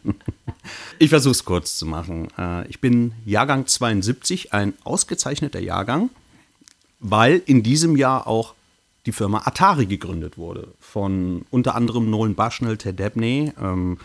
Ich 1.01 1.11
versuche 1.11 1.33
es 1.33 1.45
kurz 1.45 1.77
zu 1.77 1.87
machen. 1.87 2.29
Äh, 2.39 2.69
ich 2.69 2.81
bin 2.81 3.13
Jahrgang 3.27 3.67
72, 3.67 4.55
ein 4.55 4.75
ausgezeichneter 4.85 5.59
Jahrgang, 5.59 6.11
weil 7.01 7.43
in 7.45 7.65
diesem 7.65 7.97
Jahr 7.97 8.29
auch 8.29 8.55
die 9.07 9.13
Firma 9.13 9.43
Atari 9.45 9.87
gegründet 9.87 10.39
wurde. 10.39 10.69
Von 10.79 11.45
unter 11.51 11.75
anderem 11.75 12.09
Nolan 12.11 12.37
Bushnell, 12.37 12.77
Ted 12.77 13.01
Dabney. 13.01 13.53
Ähm, 13.61 13.99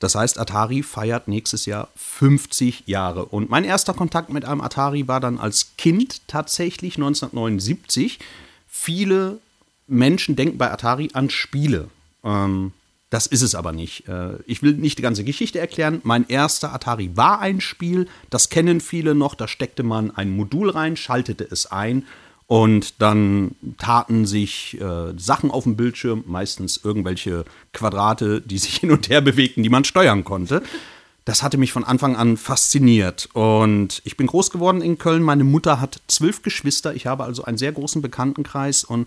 das 0.00 0.16
heißt, 0.16 0.40
Atari 0.40 0.82
feiert 0.82 1.28
nächstes 1.28 1.66
Jahr 1.66 1.88
50 1.94 2.84
Jahre. 2.86 3.26
Und 3.26 3.48
mein 3.48 3.62
erster 3.62 3.94
Kontakt 3.94 4.30
mit 4.30 4.44
einem 4.44 4.60
Atari 4.60 5.06
war 5.06 5.20
dann 5.20 5.38
als 5.38 5.76
Kind 5.78 6.26
tatsächlich 6.26 6.96
1979. 6.96 8.18
Viele 8.66 9.38
Menschen 9.86 10.34
denken 10.34 10.58
bei 10.58 10.72
Atari 10.72 11.10
an 11.12 11.30
Spiele. 11.30 11.88
Ähm, 12.24 12.72
das 13.14 13.28
ist 13.28 13.42
es 13.42 13.54
aber 13.54 13.70
nicht. 13.70 14.08
Äh, 14.08 14.38
ich 14.44 14.60
will 14.64 14.72
nicht 14.72 14.98
die 14.98 15.02
ganze 15.02 15.22
Geschichte 15.22 15.60
erklären. 15.60 16.00
Mein 16.02 16.26
erster 16.26 16.74
Atari 16.74 17.12
war 17.14 17.38
ein 17.38 17.60
Spiel, 17.60 18.08
das 18.28 18.48
kennen 18.48 18.80
viele 18.80 19.14
noch. 19.14 19.36
Da 19.36 19.46
steckte 19.46 19.84
man 19.84 20.10
ein 20.10 20.34
Modul 20.34 20.68
rein, 20.70 20.96
schaltete 20.96 21.46
es 21.48 21.66
ein 21.70 22.06
Und 22.48 23.00
dann 23.00 23.54
taten 23.78 24.26
sich 24.26 24.80
äh, 24.80 25.16
Sachen 25.16 25.52
auf 25.52 25.62
dem 25.62 25.76
Bildschirm, 25.76 26.24
meistens 26.26 26.80
irgendwelche 26.82 27.44
Quadrate, 27.72 28.40
die 28.40 28.58
sich 28.58 28.76
hin 28.78 28.90
und 28.90 29.08
her 29.08 29.20
bewegten, 29.20 29.62
die 29.62 29.70
man 29.70 29.84
steuern 29.84 30.24
konnte. 30.24 30.60
Das 31.24 31.44
hatte 31.44 31.56
mich 31.56 31.70
von 31.70 31.84
Anfang 31.84 32.16
an 32.16 32.36
fasziniert. 32.36 33.28
Und 33.32 34.02
ich 34.04 34.16
bin 34.16 34.26
groß 34.26 34.50
geworden 34.50 34.82
in 34.82 34.98
Köln. 34.98 35.22
Meine 35.22 35.44
Mutter 35.44 35.80
hat 35.80 36.00
zwölf 36.08 36.42
Geschwister. 36.42 36.96
Ich 36.96 37.06
habe 37.06 37.22
also 37.22 37.44
einen 37.44 37.58
sehr 37.58 37.70
großen 37.70 38.02
Bekanntenkreis. 38.02 38.82
Und 38.82 39.06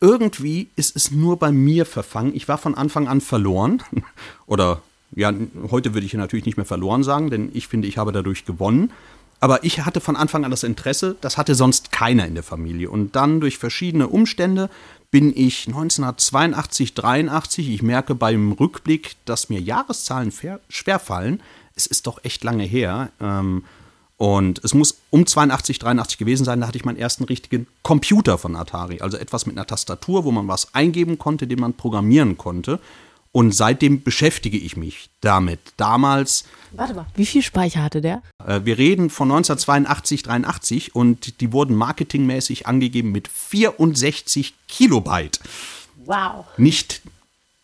irgendwie 0.00 0.68
ist 0.76 0.96
es 0.96 1.10
nur 1.10 1.38
bei 1.38 1.50
mir 1.50 1.86
verfangen. 1.86 2.34
Ich 2.34 2.48
war 2.48 2.58
von 2.58 2.74
Anfang 2.74 3.08
an 3.08 3.20
verloren. 3.20 3.82
Oder 4.46 4.82
ja, 5.14 5.32
heute 5.70 5.94
würde 5.94 6.06
ich 6.06 6.14
natürlich 6.14 6.46
nicht 6.46 6.56
mehr 6.56 6.66
verloren 6.66 7.02
sagen, 7.02 7.30
denn 7.30 7.50
ich 7.54 7.68
finde, 7.68 7.88
ich 7.88 7.98
habe 7.98 8.12
dadurch 8.12 8.44
gewonnen. 8.44 8.92
Aber 9.40 9.64
ich 9.64 9.84
hatte 9.84 10.00
von 10.00 10.16
Anfang 10.16 10.44
an 10.44 10.50
das 10.50 10.64
Interesse, 10.64 11.16
das 11.20 11.36
hatte 11.36 11.54
sonst 11.54 11.92
keiner 11.92 12.26
in 12.26 12.34
der 12.34 12.42
Familie. 12.42 12.90
Und 12.90 13.14
dann 13.14 13.40
durch 13.40 13.58
verschiedene 13.58 14.08
Umstände 14.08 14.68
bin 15.10 15.32
ich 15.34 15.68
1982, 15.68 16.94
83, 16.94 17.70
ich 17.70 17.82
merke 17.82 18.14
beim 18.14 18.52
Rückblick, 18.52 19.16
dass 19.24 19.48
mir 19.48 19.60
Jahreszahlen 19.60 20.32
schwerfallen. 20.68 21.40
Es 21.74 21.86
ist 21.86 22.06
doch 22.06 22.24
echt 22.24 22.42
lange 22.44 22.64
her. 22.64 23.10
Ähm, 23.20 23.64
und 24.18 24.62
es 24.64 24.74
muss 24.74 24.98
um 25.10 25.26
82, 25.26 25.78
83 25.78 26.18
gewesen 26.18 26.44
sein, 26.44 26.60
da 26.60 26.66
hatte 26.66 26.76
ich 26.76 26.84
meinen 26.84 26.98
ersten 26.98 27.24
richtigen 27.24 27.68
Computer 27.82 28.36
von 28.36 28.56
Atari. 28.56 29.00
Also 29.00 29.16
etwas 29.16 29.46
mit 29.46 29.56
einer 29.56 29.66
Tastatur, 29.66 30.24
wo 30.24 30.32
man 30.32 30.48
was 30.48 30.74
eingeben 30.74 31.18
konnte, 31.18 31.46
den 31.46 31.60
man 31.60 31.74
programmieren 31.74 32.36
konnte. 32.36 32.80
Und 33.30 33.54
seitdem 33.54 34.02
beschäftige 34.02 34.58
ich 34.58 34.76
mich 34.76 35.10
damit. 35.20 35.60
Damals. 35.76 36.44
Warte 36.72 36.94
mal, 36.94 37.06
wie 37.14 37.26
viel 37.26 37.42
Speicher 37.42 37.82
hatte 37.82 38.00
der? 38.00 38.22
Äh, 38.44 38.62
wir 38.64 38.76
reden 38.76 39.08
von 39.08 39.30
1982, 39.30 40.24
83 40.24 40.94
und 40.96 41.40
die 41.40 41.52
wurden 41.52 41.76
marketingmäßig 41.76 42.66
angegeben 42.66 43.12
mit 43.12 43.28
64 43.28 44.54
Kilobyte. 44.66 45.38
Wow. 46.04 46.46
Nicht 46.56 47.02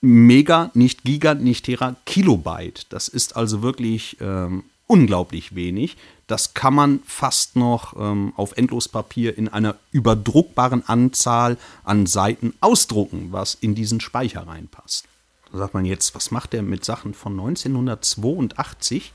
Mega, 0.06 0.70
nicht 0.74 1.02
Giga, 1.02 1.32
nicht 1.34 1.64
Tera, 1.64 1.96
Kilobyte. 2.04 2.86
Das 2.90 3.08
ist 3.08 3.36
also 3.36 3.62
wirklich 3.62 4.18
ähm, 4.20 4.64
unglaublich 4.86 5.54
wenig. 5.54 5.96
Das 6.26 6.54
kann 6.54 6.74
man 6.74 7.00
fast 7.04 7.56
noch 7.56 7.94
ähm, 7.98 8.32
auf 8.36 8.56
Endlospapier 8.56 9.36
in 9.36 9.48
einer 9.48 9.76
überdruckbaren 9.92 10.86
Anzahl 10.88 11.58
an 11.84 12.06
Seiten 12.06 12.54
ausdrucken, 12.60 13.28
was 13.30 13.54
in 13.54 13.74
diesen 13.74 14.00
Speicher 14.00 14.46
reinpasst. 14.46 15.06
Da 15.52 15.58
sagt 15.58 15.74
man 15.74 15.84
jetzt, 15.84 16.14
was 16.14 16.30
macht 16.30 16.52
der 16.52 16.62
mit 16.62 16.84
Sachen 16.84 17.14
von 17.14 17.32
1982, 17.32 19.12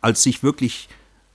als 0.00 0.22
sich 0.22 0.42
wirklich 0.42 0.88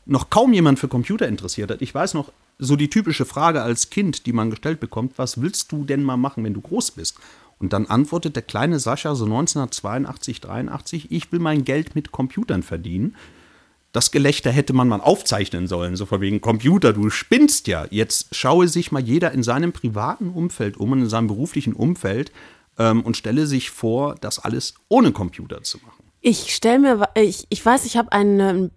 noch 0.05 0.29
kaum 0.29 0.53
jemand 0.53 0.79
für 0.79 0.87
Computer 0.87 1.27
interessiert 1.27 1.71
hat. 1.71 1.81
Ich 1.81 1.95
weiß 1.95 2.13
noch, 2.13 2.31
so 2.59 2.75
die 2.75 2.89
typische 2.89 3.25
Frage 3.25 3.61
als 3.61 3.89
Kind, 3.89 4.25
die 4.25 4.33
man 4.33 4.49
gestellt 4.49 4.79
bekommt, 4.79 5.17
was 5.17 5.41
willst 5.41 5.71
du 5.71 5.85
denn 5.85 6.03
mal 6.03 6.17
machen, 6.17 6.43
wenn 6.43 6.53
du 6.53 6.61
groß 6.61 6.91
bist? 6.91 7.17
Und 7.59 7.73
dann 7.73 7.87
antwortet 7.87 8.35
der 8.35 8.43
kleine 8.43 8.79
Sascha 8.79 9.15
so 9.15 9.25
1982, 9.25 10.41
83, 10.41 11.11
ich 11.11 11.31
will 11.31 11.39
mein 11.39 11.63
Geld 11.63 11.95
mit 11.95 12.11
Computern 12.11 12.61
verdienen. 12.61 13.15
Das 13.93 14.11
Gelächter 14.11 14.51
hätte 14.51 14.73
man 14.73 14.87
mal 14.87 14.99
aufzeichnen 14.99 15.67
sollen, 15.67 15.95
so 15.95 16.05
von 16.05 16.19
wegen 16.19 16.41
Computer, 16.41 16.91
du 16.93 17.09
spinnst 17.09 17.67
ja. 17.67 17.85
Jetzt 17.89 18.35
schaue 18.35 18.67
sich 18.67 18.91
mal 18.91 19.01
jeder 19.01 19.31
in 19.31 19.43
seinem 19.43 19.71
privaten 19.71 20.29
Umfeld 20.29 20.77
um 20.77 20.91
und 20.91 21.03
in 21.03 21.09
seinem 21.09 21.27
beruflichen 21.27 21.73
Umfeld, 21.73 22.31
ähm, 22.77 23.01
und 23.01 23.17
stelle 23.17 23.45
sich 23.47 23.69
vor, 23.69 24.15
das 24.15 24.39
alles 24.39 24.75
ohne 24.89 25.11
Computer 25.11 25.61
zu 25.63 25.77
machen. 25.79 26.03
Ich 26.21 26.55
stelle 26.55 26.79
mir, 26.79 27.09
ich, 27.15 27.45
ich 27.49 27.65
weiß, 27.65 27.85
ich 27.85 27.97
habe 27.97 28.11
eine 28.11 28.71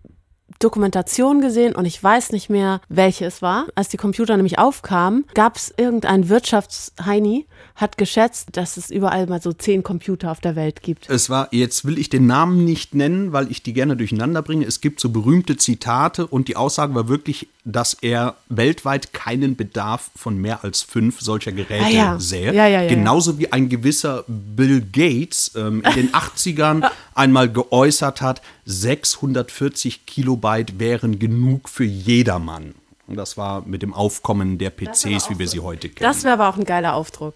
Dokumentation 0.58 1.40
gesehen 1.40 1.74
und 1.74 1.84
ich 1.84 2.02
weiß 2.02 2.32
nicht 2.32 2.48
mehr, 2.48 2.80
welche 2.88 3.26
es 3.26 3.42
war. 3.42 3.66
Als 3.74 3.88
die 3.88 3.96
Computer 3.96 4.36
nämlich 4.36 4.58
aufkamen, 4.58 5.24
gab 5.34 5.56
es 5.56 5.74
irgendein 5.76 6.28
Wirtschaftsheini, 6.28 7.46
hat 7.74 7.98
geschätzt, 7.98 8.50
dass 8.52 8.76
es 8.76 8.90
überall 8.90 9.26
mal 9.26 9.42
so 9.42 9.52
zehn 9.52 9.82
Computer 9.82 10.30
auf 10.30 10.40
der 10.40 10.56
Welt 10.56 10.82
gibt. 10.82 11.10
Es 11.10 11.28
war, 11.28 11.48
jetzt 11.50 11.84
will 11.84 11.98
ich 11.98 12.08
den 12.08 12.26
Namen 12.26 12.64
nicht 12.64 12.94
nennen, 12.94 13.32
weil 13.32 13.50
ich 13.50 13.62
die 13.62 13.74
gerne 13.74 13.96
durcheinander 13.96 14.40
bringe. 14.40 14.64
Es 14.64 14.80
gibt 14.80 15.00
so 15.00 15.10
berühmte 15.10 15.56
Zitate 15.56 16.26
und 16.26 16.48
die 16.48 16.56
Aussage 16.56 16.94
war 16.94 17.08
wirklich, 17.08 17.48
dass 17.64 17.94
er 17.94 18.36
weltweit 18.48 19.12
keinen 19.12 19.56
Bedarf 19.56 20.10
von 20.14 20.38
mehr 20.38 20.64
als 20.64 20.82
fünf 20.82 21.20
solcher 21.20 21.52
Geräte 21.52 21.84
ah, 21.84 21.90
ja. 21.90 22.18
sähe. 22.18 22.54
Ja, 22.54 22.66
ja, 22.66 22.86
Genauso 22.86 23.38
wie 23.38 23.52
ein 23.52 23.68
gewisser 23.68 24.24
Bill 24.28 24.80
Gates 24.80 25.52
ähm, 25.56 25.82
in 25.84 25.94
den 25.94 26.08
80ern 26.12 26.88
einmal 27.16 27.50
geäußert 27.50 28.20
hat, 28.20 28.42
640 28.64 30.06
Kilobyte 30.06 30.78
wären 30.78 31.18
genug 31.18 31.68
für 31.68 31.84
jedermann. 31.84 32.74
Und 33.06 33.16
das 33.16 33.36
war 33.36 33.62
mit 33.66 33.82
dem 33.82 33.94
Aufkommen 33.94 34.58
der 34.58 34.70
PCs, 34.70 35.30
wie 35.30 35.38
wir 35.38 35.48
sie 35.48 35.60
heute 35.60 35.88
kennen. 35.88 36.08
Das 36.08 36.24
wäre 36.24 36.34
aber 36.34 36.48
auch 36.48 36.56
ein 36.56 36.64
geiler 36.64 36.94
Aufdruck 36.94 37.34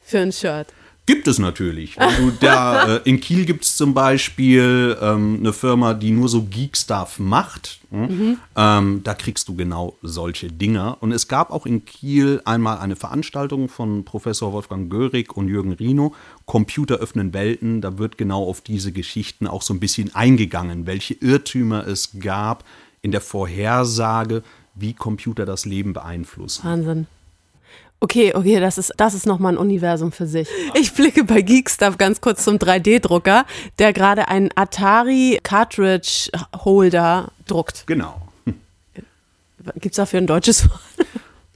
für 0.00 0.18
ein 0.18 0.32
Shirt. 0.32 0.68
Gibt 1.04 1.26
es 1.26 1.40
natürlich. 1.40 1.96
Du, 1.96 2.30
da, 2.40 2.96
äh, 2.96 3.00
in 3.04 3.20
Kiel 3.20 3.44
gibt 3.44 3.64
es 3.64 3.76
zum 3.76 3.92
Beispiel 3.92 4.96
ähm, 5.00 5.38
eine 5.40 5.52
Firma, 5.52 5.94
die 5.94 6.12
nur 6.12 6.28
so 6.28 6.42
Geek-Stuff 6.44 7.18
macht. 7.18 7.80
Hm? 7.90 8.00
Mhm. 8.00 8.38
Ähm, 8.54 9.00
da 9.02 9.14
kriegst 9.14 9.48
du 9.48 9.56
genau 9.56 9.96
solche 10.02 10.46
Dinger. 10.46 10.98
Und 11.00 11.10
es 11.10 11.26
gab 11.26 11.50
auch 11.50 11.66
in 11.66 11.84
Kiel 11.84 12.40
einmal 12.44 12.78
eine 12.78 12.94
Veranstaltung 12.94 13.68
von 13.68 14.04
Professor 14.04 14.52
Wolfgang 14.52 14.90
Görig 14.90 15.36
und 15.36 15.48
Jürgen 15.48 15.72
Rino, 15.72 16.14
Computer 16.46 16.96
öffnen 16.96 17.34
Welten. 17.34 17.80
Da 17.80 17.98
wird 17.98 18.16
genau 18.16 18.44
auf 18.44 18.60
diese 18.60 18.92
Geschichten 18.92 19.48
auch 19.48 19.62
so 19.62 19.74
ein 19.74 19.80
bisschen 19.80 20.14
eingegangen, 20.14 20.86
welche 20.86 21.14
Irrtümer 21.14 21.84
es 21.84 22.10
gab 22.20 22.64
in 23.02 23.10
der 23.10 23.20
Vorhersage, 23.20 24.44
wie 24.76 24.94
Computer 24.94 25.46
das 25.46 25.64
Leben 25.64 25.92
beeinflussen. 25.94 26.64
Wahnsinn. 26.64 27.06
Okay, 28.02 28.34
okay, 28.34 28.58
das 28.58 28.78
ist, 28.78 28.92
das 28.96 29.14
ist 29.14 29.26
nochmal 29.26 29.52
ein 29.52 29.58
Universum 29.58 30.10
für 30.10 30.26
sich. 30.26 30.48
Ich 30.74 30.92
blicke 30.92 31.22
bei 31.22 31.40
Geekstuff 31.40 31.98
ganz 31.98 32.20
kurz 32.20 32.42
zum 32.42 32.56
3D-Drucker, 32.56 33.46
der 33.78 33.92
gerade 33.92 34.26
einen 34.26 34.50
Atari 34.56 35.38
Cartridge 35.44 36.28
Holder 36.64 37.30
druckt. 37.46 37.86
Genau. 37.86 38.20
Gibt 39.74 39.92
es 39.92 39.96
dafür 39.96 40.20
ein 40.20 40.26
deutsches 40.26 40.68
Wort? 40.68 40.80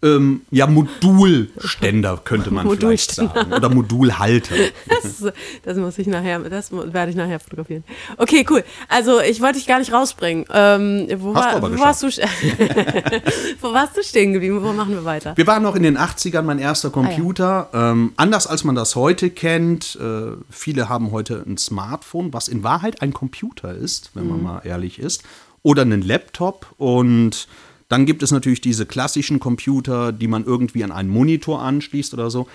Ähm, 0.02 0.42
ja, 0.50 0.66
Modulständer 0.66 2.20
könnte 2.22 2.50
man 2.50 2.68
vielleicht 2.68 3.12
sagen. 3.12 3.52
Oder 3.52 3.68
Modulhalter. 3.68 4.54
Das, 4.88 5.32
das, 5.64 5.76
muss 5.76 5.98
ich 5.98 6.06
nachher, 6.06 6.38
das 6.40 6.72
werde 6.72 7.10
ich 7.10 7.16
nachher 7.16 7.38
fotografieren. 7.40 7.84
Okay, 8.16 8.46
cool. 8.50 8.64
Also 8.88 9.20
ich 9.20 9.40
wollte 9.40 9.58
dich 9.58 9.66
gar 9.66 9.78
nicht 9.78 9.92
rausbringen. 9.92 10.44
Ähm, 10.52 11.06
wo, 11.18 11.34
war, 11.34 11.60
wo 11.62 11.78
warst 11.78 12.02
du? 12.02 12.08
wo 13.60 13.72
warst 13.72 13.96
du 13.96 14.02
stehen 14.02 14.32
geblieben? 14.32 14.62
Wo 14.62 14.72
machen 14.72 14.94
wir 14.94 15.04
weiter? 15.04 15.36
Wir 15.36 15.46
waren 15.46 15.62
noch 15.62 15.76
in 15.76 15.82
den 15.82 15.98
80ern, 15.98 16.42
mein 16.42 16.58
erster 16.58 16.90
Computer. 16.90 17.68
Ah, 17.72 17.78
ja. 17.78 17.90
ähm, 17.92 18.12
anders 18.16 18.46
als 18.46 18.64
man 18.64 18.74
das 18.74 18.96
heute 18.96 19.30
kennt. 19.30 19.98
Äh, 20.00 20.32
viele 20.50 20.88
haben 20.88 21.12
heute 21.12 21.42
ein 21.46 21.58
Smartphone, 21.58 22.32
was 22.32 22.48
in 22.48 22.62
Wahrheit 22.62 23.02
ein 23.02 23.12
Computer 23.12 23.74
ist, 23.74 24.10
wenn 24.14 24.28
man 24.28 24.38
mhm. 24.38 24.44
mal 24.44 24.60
ehrlich 24.64 24.98
ist. 24.98 25.22
Oder 25.62 25.82
einen 25.82 26.02
Laptop 26.02 26.74
und 26.78 27.48
dann 27.88 28.06
gibt 28.06 28.22
es 28.22 28.30
natürlich 28.30 28.60
diese 28.60 28.86
klassischen 28.86 29.40
Computer, 29.40 30.12
die 30.12 30.28
man 30.28 30.44
irgendwie 30.44 30.84
an 30.84 30.92
einen 30.92 31.08
Monitor 31.08 31.62
anschließt 31.62 32.14
oder 32.14 32.30
so. 32.30 32.48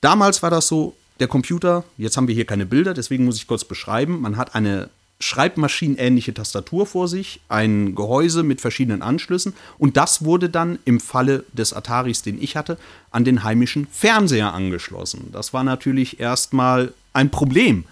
Damals 0.00 0.42
war 0.42 0.50
das 0.50 0.68
so, 0.68 0.94
der 1.20 1.28
Computer, 1.28 1.84
jetzt 1.96 2.16
haben 2.16 2.28
wir 2.28 2.34
hier 2.34 2.44
keine 2.44 2.66
Bilder, 2.66 2.92
deswegen 2.92 3.24
muss 3.24 3.36
ich 3.36 3.46
kurz 3.46 3.64
beschreiben, 3.64 4.20
man 4.20 4.36
hat 4.36 4.54
eine 4.54 4.90
schreibmaschinenähnliche 5.20 6.34
Tastatur 6.34 6.86
vor 6.86 7.06
sich, 7.08 7.40
ein 7.48 7.94
Gehäuse 7.94 8.42
mit 8.42 8.60
verschiedenen 8.60 9.00
Anschlüssen 9.00 9.54
und 9.78 9.96
das 9.96 10.24
wurde 10.24 10.50
dann 10.50 10.78
im 10.84 11.00
Falle 11.00 11.44
des 11.52 11.72
Ataris, 11.72 12.22
den 12.22 12.42
ich 12.42 12.56
hatte, 12.56 12.78
an 13.10 13.24
den 13.24 13.44
heimischen 13.44 13.86
Fernseher 13.90 14.52
angeschlossen. 14.52 15.28
Das 15.32 15.52
war 15.52 15.62
natürlich 15.62 16.18
erstmal 16.18 16.92
ein 17.12 17.30
Problem. 17.30 17.84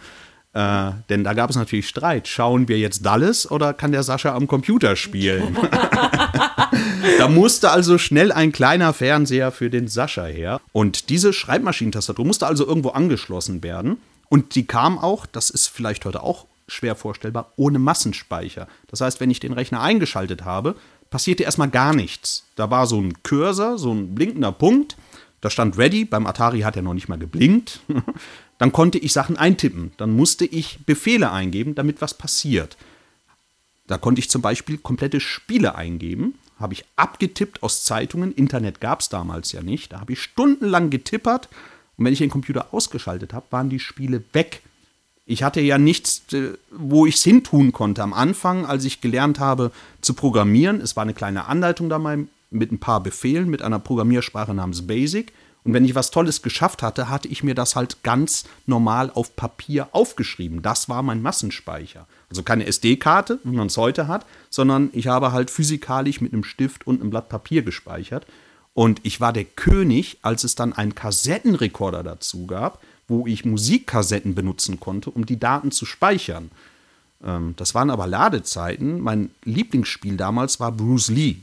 Äh, 0.55 0.91
denn 1.09 1.25
da 1.25 1.33
gab 1.33 1.51
es 1.51 1.57
natürlich 1.57 1.89
Streit. 1.89 2.29
Schauen 2.29 2.69
wir 2.69 2.79
jetzt 2.79 3.07
Dallas 3.07 3.51
oder 3.51 3.73
kann 3.73 3.93
der 3.93 4.03
Sascha 4.03 4.35
am 4.35 4.47
Computer 4.47 4.97
spielen? 4.97 5.57
da 7.19 7.29
musste 7.29 7.71
also 7.71 7.97
schnell 7.97 8.33
ein 8.33 8.53
kleiner 8.53 8.93
Fernseher 8.93 9.51
für 9.51 9.71
den 9.71 9.89
Sascha 9.89 10.27
her. 10.27 10.61
Und 10.73 11.09
diese 11.09 11.33
Schreibmaschinentastatur 11.33 12.27
musste 12.27 12.47
also 12.47 12.67
irgendwo 12.67 12.91
angeschlossen 12.91 13.63
werden. 13.63 13.99
Und 14.29 14.55
die 14.55 14.67
kam 14.67 14.99
auch, 14.99 15.27
das 15.27 15.51
ist 15.51 15.69
vielleicht 15.69 16.05
heute 16.05 16.23
auch 16.23 16.47
schwer 16.69 16.97
vorstellbar, 16.97 17.53
ohne 17.57 17.79
Massenspeicher. 17.79 18.69
Das 18.89 19.01
heißt, 19.01 19.21
wenn 19.21 19.31
ich 19.31 19.41
den 19.41 19.53
Rechner 19.53 19.81
eingeschaltet 19.81 20.45
habe, 20.45 20.75
passierte 21.11 21.43
erstmal 21.45 21.69
gar 21.69 21.95
nichts. 21.95 22.47
Da 22.57 22.71
war 22.71 22.87
so 22.87 23.01
ein 23.01 23.23
Cursor, 23.23 23.79
so 23.79 23.93
ein 23.93 24.15
blinkender 24.15 24.53
Punkt. 24.53 24.97
Da 25.41 25.51
stand 25.51 25.77
Ready, 25.77 26.05
beim 26.05 26.27
Atari 26.27 26.61
hat 26.61 26.77
er 26.77 26.83
noch 26.83 26.95
nicht 26.95 27.09
mal 27.09 27.19
geblinkt. 27.19 27.81
Dann 28.63 28.71
konnte 28.71 28.97
ich 28.97 29.13
Sachen 29.13 29.37
eintippen. 29.37 29.91
Dann 29.97 30.15
musste 30.15 30.45
ich 30.45 30.79
Befehle 30.87 31.33
eingeben, 31.33 31.75
damit 31.75 32.01
was 32.01 32.15
passiert. 32.15 32.77
Da 33.89 33.99
konnte 33.99 34.21
ich 34.21 34.31
zum 34.31 34.41
Beispiel 34.41 34.79
komplette 34.79 35.19
Spiele 35.19 35.75
eingeben. 35.75 36.37
Habe 36.61 36.75
ich 36.75 36.85
abgetippt 36.95 37.65
aus 37.65 37.83
Zeitungen. 37.83 38.33
Internet 38.33 38.81
gab 38.81 39.01
es 39.01 39.09
damals 39.09 39.51
ja 39.51 39.63
nicht. 39.63 39.93
Da 39.93 39.99
habe 39.99 40.13
ich 40.13 40.23
stundenlang 40.23 40.91
getippert. 40.91 41.49
Und 41.97 42.05
wenn 42.05 42.13
ich 42.13 42.21
den 42.21 42.31
Computer 42.31 42.73
ausgeschaltet 42.73 43.33
habe, 43.33 43.47
waren 43.51 43.69
die 43.69 43.81
Spiele 43.81 44.23
weg. 44.33 44.63
Ich 45.27 45.43
hatte 45.43 45.61
ja 45.61 45.77
nichts, 45.77 46.33
äh, 46.33 46.53
wo 46.71 47.05
ich 47.05 47.17
es 47.17 47.25
hintun 47.25 47.73
konnte. 47.73 48.05
Am 48.05 48.13
Anfang, 48.13 48.65
als 48.65 48.85
ich 48.85 49.01
gelernt 49.01 49.41
habe 49.41 49.73
zu 50.03 50.15
programmieren, 50.15 50.81
es 50.81 50.95
war 50.95 51.03
eine 51.03 51.15
kleine 51.15 51.47
Anleitung 51.47 51.89
dabei 51.89 52.17
mit 52.53 52.71
ein 52.71 52.79
paar 52.79 53.03
Befehlen, 53.03 53.51
mit 53.51 53.61
einer 53.61 53.81
Programmiersprache 53.81 54.55
namens 54.55 54.87
Basic. 54.87 55.33
Und 55.65 55.75
wenn 55.75 55.85
ich 55.85 55.95
was 55.95 56.11
Tolles 56.11 56.43
geschafft 56.43 56.83
hatte, 56.83 57.09
hatte 57.09 57.29
ich 57.29 57.45
mir 57.45 57.55
das 57.55 57.77
halt 57.77 58.03
ganz 58.03 58.45
normal 58.67 59.11
auf 59.15 59.37
Papier 59.37 59.89
aufgeschrieben. 59.93 60.61
Das 60.63 60.89
war 60.89 61.03
mein 61.03 61.23
Massenspeicher. 61.23 62.07
Also 62.29 62.43
keine 62.43 62.67
SD-Karte, 62.67 63.39
wie 63.45 63.57
man 63.57 63.69
es 63.69 63.77
heute 63.77 64.09
hat, 64.09 64.27
sondern 64.51 64.91
ich 64.93 65.07
habe 65.07 65.33
halt 65.33 65.51
physikalisch 65.51 66.21
mit 66.21 66.33
einem 66.33 66.45
Stift 66.45 66.87
und 66.87 67.01
einem 67.01 67.11
Blatt 67.11 67.29
Papier 67.29 67.63
gespeichert. 67.63 68.27
Und 68.75 69.01
ich 69.05 69.21
war 69.21 69.33
der 69.33 69.45
König, 69.45 70.19
als 70.23 70.45
es 70.45 70.55
dann 70.55 70.73
einen 70.73 70.95
Kassettenrekorder 70.95 72.03
dazu 72.03 72.47
gab, 72.47 72.83
wo 73.07 73.27
ich 73.27 73.45
Musikkassetten 73.45 74.35
benutzen 74.35 74.81
konnte, 74.81 75.11
um 75.11 75.27
die 75.27 75.39
Daten 75.39 75.71
zu 75.71 75.85
speichern. 75.85 76.51
Ähm, 77.23 77.55
das 77.57 77.75
waren 77.75 77.91
aber 77.91 78.07
Ladezeiten. 78.07 79.01
Mein 79.01 79.31
Lieblingsspiel 79.45 80.17
damals 80.17 80.59
war 80.59 80.73
Bruce 80.73 81.09
Lee. 81.09 81.37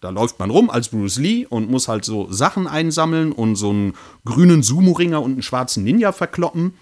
Da 0.00 0.10
läuft 0.10 0.38
man 0.38 0.50
rum 0.50 0.70
als 0.70 0.88
Bruce 0.88 1.18
Lee 1.18 1.46
und 1.46 1.70
muss 1.70 1.88
halt 1.88 2.04
so 2.04 2.32
Sachen 2.32 2.66
einsammeln 2.66 3.32
und 3.32 3.56
so 3.56 3.70
einen 3.70 3.94
grünen 4.24 4.62
Sumo-Ringer 4.62 5.22
und 5.22 5.32
einen 5.32 5.42
schwarzen 5.42 5.84
Ninja 5.84 6.12
verkloppen. 6.12 6.74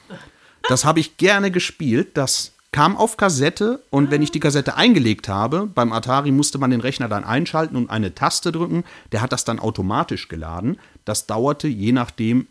Das 0.69 0.85
habe 0.85 1.01
ich 1.01 1.17
gerne 1.17 1.51
gespielt. 1.51 2.17
Das 2.17 2.53
kam 2.71 2.97
auf 2.97 3.17
Kassette 3.17 3.83
und 3.91 4.11
wenn 4.11 4.23
ich 4.23 4.31
die 4.31 4.41
Kassette 4.41 4.77
eingelegt 4.77 5.29
habe, 5.29 5.67
beim 5.67 5.93
Atari 5.93 6.31
musste 6.31 6.59
man 6.59 6.71
den 6.71 6.81
Rechner 6.81 7.09
dann 7.09 7.25
einschalten 7.25 7.77
und 7.77 7.91
eine 7.91 8.15
Taste 8.15 8.53
drücken. 8.53 8.85
Der 9.13 9.23
hat 9.23 9.33
das 9.33 9.45
dann 9.45 9.59
automatisch 9.59 10.29
geladen. 10.29 10.79
Das 11.05 11.27
dauerte 11.27 11.69
je 11.69 11.93
nachdem 11.93 12.47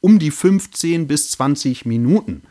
um 0.00 0.18
die 0.18 0.30
15 0.30 1.08
bis 1.08 1.30
20 1.32 1.84
Minuten. 1.84 2.42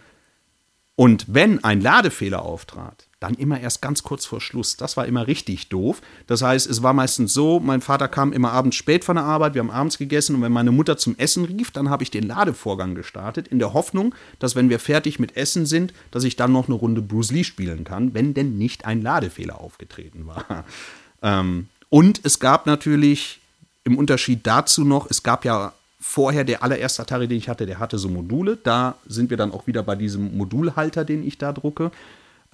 Und 0.96 1.26
wenn 1.28 1.64
ein 1.64 1.82
Ladefehler 1.82 2.44
auftrat, 2.44 3.08
dann 3.26 3.36
immer 3.36 3.60
erst 3.60 3.82
ganz 3.82 4.04
kurz 4.04 4.26
vor 4.26 4.40
Schluss. 4.40 4.78
Das 4.78 4.98
war 4.98 5.06
immer 5.06 5.28
richtig 5.28 5.70
doof. 5.70 6.02
Das 6.28 6.42
heißt, 6.42 6.70
es 6.70 6.84
war 6.84 6.94
meistens 6.94 7.34
so, 7.34 7.60
mein 7.60 7.82
Vater 7.82 8.08
kam 8.08 8.34
immer 8.34 8.52
abends 8.52 8.76
spät 8.76 9.04
von 9.04 9.16
der 9.16 9.26
Arbeit, 9.26 9.56
wir 9.56 9.60
haben 9.60 9.72
abends 9.72 9.98
gegessen 9.98 10.36
und 10.36 10.42
wenn 10.42 10.52
meine 10.52 10.72
Mutter 10.72 10.98
zum 10.98 11.18
Essen 11.18 11.46
rief, 11.46 11.72
dann 11.72 11.90
habe 11.90 12.04
ich 12.04 12.12
den 12.12 12.24
Ladevorgang 12.24 12.96
gestartet, 12.96 13.48
in 13.48 13.60
der 13.60 13.74
Hoffnung, 13.74 14.14
dass 14.40 14.56
wenn 14.56 14.70
wir 14.70 14.80
fertig 14.80 15.20
mit 15.20 15.36
Essen 15.36 15.66
sind, 15.66 15.94
dass 16.12 16.24
ich 16.24 16.36
dann 16.36 16.52
noch 16.52 16.68
eine 16.68 16.76
Runde 16.76 17.02
Bruce 17.02 17.32
Lee 17.32 17.44
spielen 17.44 17.84
kann, 17.84 18.14
wenn 18.14 18.34
denn 18.34 18.58
nicht 18.58 18.86
ein 18.86 19.02
Ladefehler 19.02 19.60
aufgetreten 19.60 20.28
war. 20.28 20.66
Ähm, 21.22 21.70
und 21.90 22.20
es 22.24 22.40
gab 22.40 22.68
natürlich 22.68 23.40
im 23.84 23.98
Unterschied 23.98 24.46
dazu 24.46 24.84
noch, 24.84 25.10
es 25.10 25.24
gab 25.24 25.44
ja 25.44 25.74
vorher 26.00 26.44
der 26.44 26.62
allererste 26.62 27.02
Atari, 27.02 27.28
den 27.28 27.38
ich 27.38 27.50
hatte, 27.50 27.66
der 27.66 27.80
hatte 27.80 27.98
so 27.98 28.10
Module. 28.10 28.58
Da 28.62 28.96
sind 29.08 29.32
wir 29.32 29.38
dann 29.38 29.52
auch 29.52 29.66
wieder 29.66 29.82
bei 29.82 29.96
diesem 29.96 30.38
Modulhalter, 30.38 31.04
den 31.04 31.26
ich 31.26 31.40
da 31.40 31.52
drucke. 31.52 31.90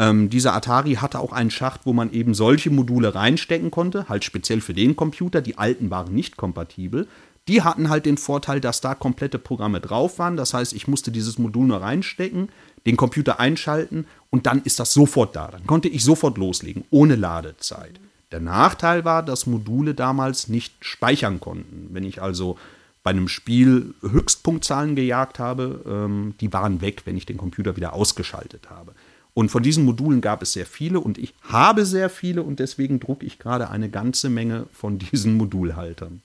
Ähm, 0.01 0.31
dieser 0.31 0.55
Atari 0.55 0.95
hatte 0.95 1.19
auch 1.19 1.31
einen 1.31 1.51
Schacht, 1.51 1.81
wo 1.85 1.93
man 1.93 2.11
eben 2.11 2.33
solche 2.33 2.71
Module 2.71 3.13
reinstecken 3.13 3.69
konnte, 3.69 4.09
halt 4.09 4.23
speziell 4.23 4.59
für 4.59 4.73
den 4.73 4.95
Computer. 4.95 5.41
Die 5.41 5.59
alten 5.59 5.91
waren 5.91 6.11
nicht 6.11 6.37
kompatibel. 6.37 7.07
Die 7.47 7.61
hatten 7.61 7.87
halt 7.87 8.07
den 8.07 8.17
Vorteil, 8.17 8.59
dass 8.59 8.81
da 8.81 8.95
komplette 8.95 9.37
Programme 9.37 9.79
drauf 9.79 10.17
waren. 10.17 10.37
Das 10.37 10.55
heißt, 10.55 10.73
ich 10.73 10.87
musste 10.87 11.11
dieses 11.11 11.37
Modul 11.37 11.67
nur 11.67 11.83
reinstecken, 11.83 12.49
den 12.87 12.97
Computer 12.97 13.39
einschalten 13.39 14.07
und 14.31 14.47
dann 14.47 14.63
ist 14.63 14.79
das 14.79 14.91
sofort 14.91 15.35
da. 15.35 15.49
Dann 15.49 15.67
konnte 15.67 15.87
ich 15.87 16.03
sofort 16.03 16.39
loslegen, 16.39 16.83
ohne 16.89 17.15
Ladezeit. 17.15 17.99
Der 18.31 18.39
Nachteil 18.39 19.05
war, 19.05 19.21
dass 19.21 19.45
Module 19.45 19.93
damals 19.93 20.47
nicht 20.47 20.73
speichern 20.83 21.39
konnten. 21.39 21.89
Wenn 21.91 22.05
ich 22.05 22.23
also 22.23 22.57
bei 23.03 23.11
einem 23.11 23.27
Spiel 23.27 23.93
Höchstpunktzahlen 24.01 24.95
gejagt 24.95 25.37
habe, 25.37 25.83
ähm, 25.87 26.33
die 26.41 26.51
waren 26.53 26.81
weg, 26.81 27.03
wenn 27.05 27.17
ich 27.17 27.27
den 27.27 27.37
Computer 27.37 27.75
wieder 27.75 27.93
ausgeschaltet 27.93 28.69
habe. 28.71 28.93
Und 29.33 29.49
von 29.49 29.63
diesen 29.63 29.85
Modulen 29.85 30.19
gab 30.19 30.41
es 30.41 30.53
sehr 30.53 30.65
viele 30.65 30.99
und 30.99 31.17
ich 31.17 31.33
habe 31.41 31.85
sehr 31.85 32.09
viele 32.09 32.43
und 32.43 32.59
deswegen 32.59 32.99
drucke 32.99 33.25
ich 33.25 33.39
gerade 33.39 33.69
eine 33.69 33.89
ganze 33.89 34.29
Menge 34.29 34.67
von 34.73 34.99
diesen 34.99 35.37
Modulhaltern. 35.37 36.21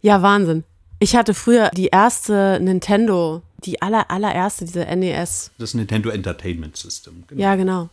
Ja, 0.00 0.22
Wahnsinn. 0.22 0.64
Ich 0.98 1.16
hatte 1.16 1.34
früher 1.34 1.70
die 1.70 1.88
erste 1.88 2.58
Nintendo, 2.60 3.42
die 3.64 3.82
aller, 3.82 4.10
allererste, 4.10 4.64
diese 4.64 4.84
NES. 4.84 5.50
Das 5.58 5.74
Nintendo 5.74 6.10
Entertainment 6.10 6.76
System. 6.76 7.24
Genau. 7.26 7.42
Ja, 7.42 7.56
genau. 7.56 7.88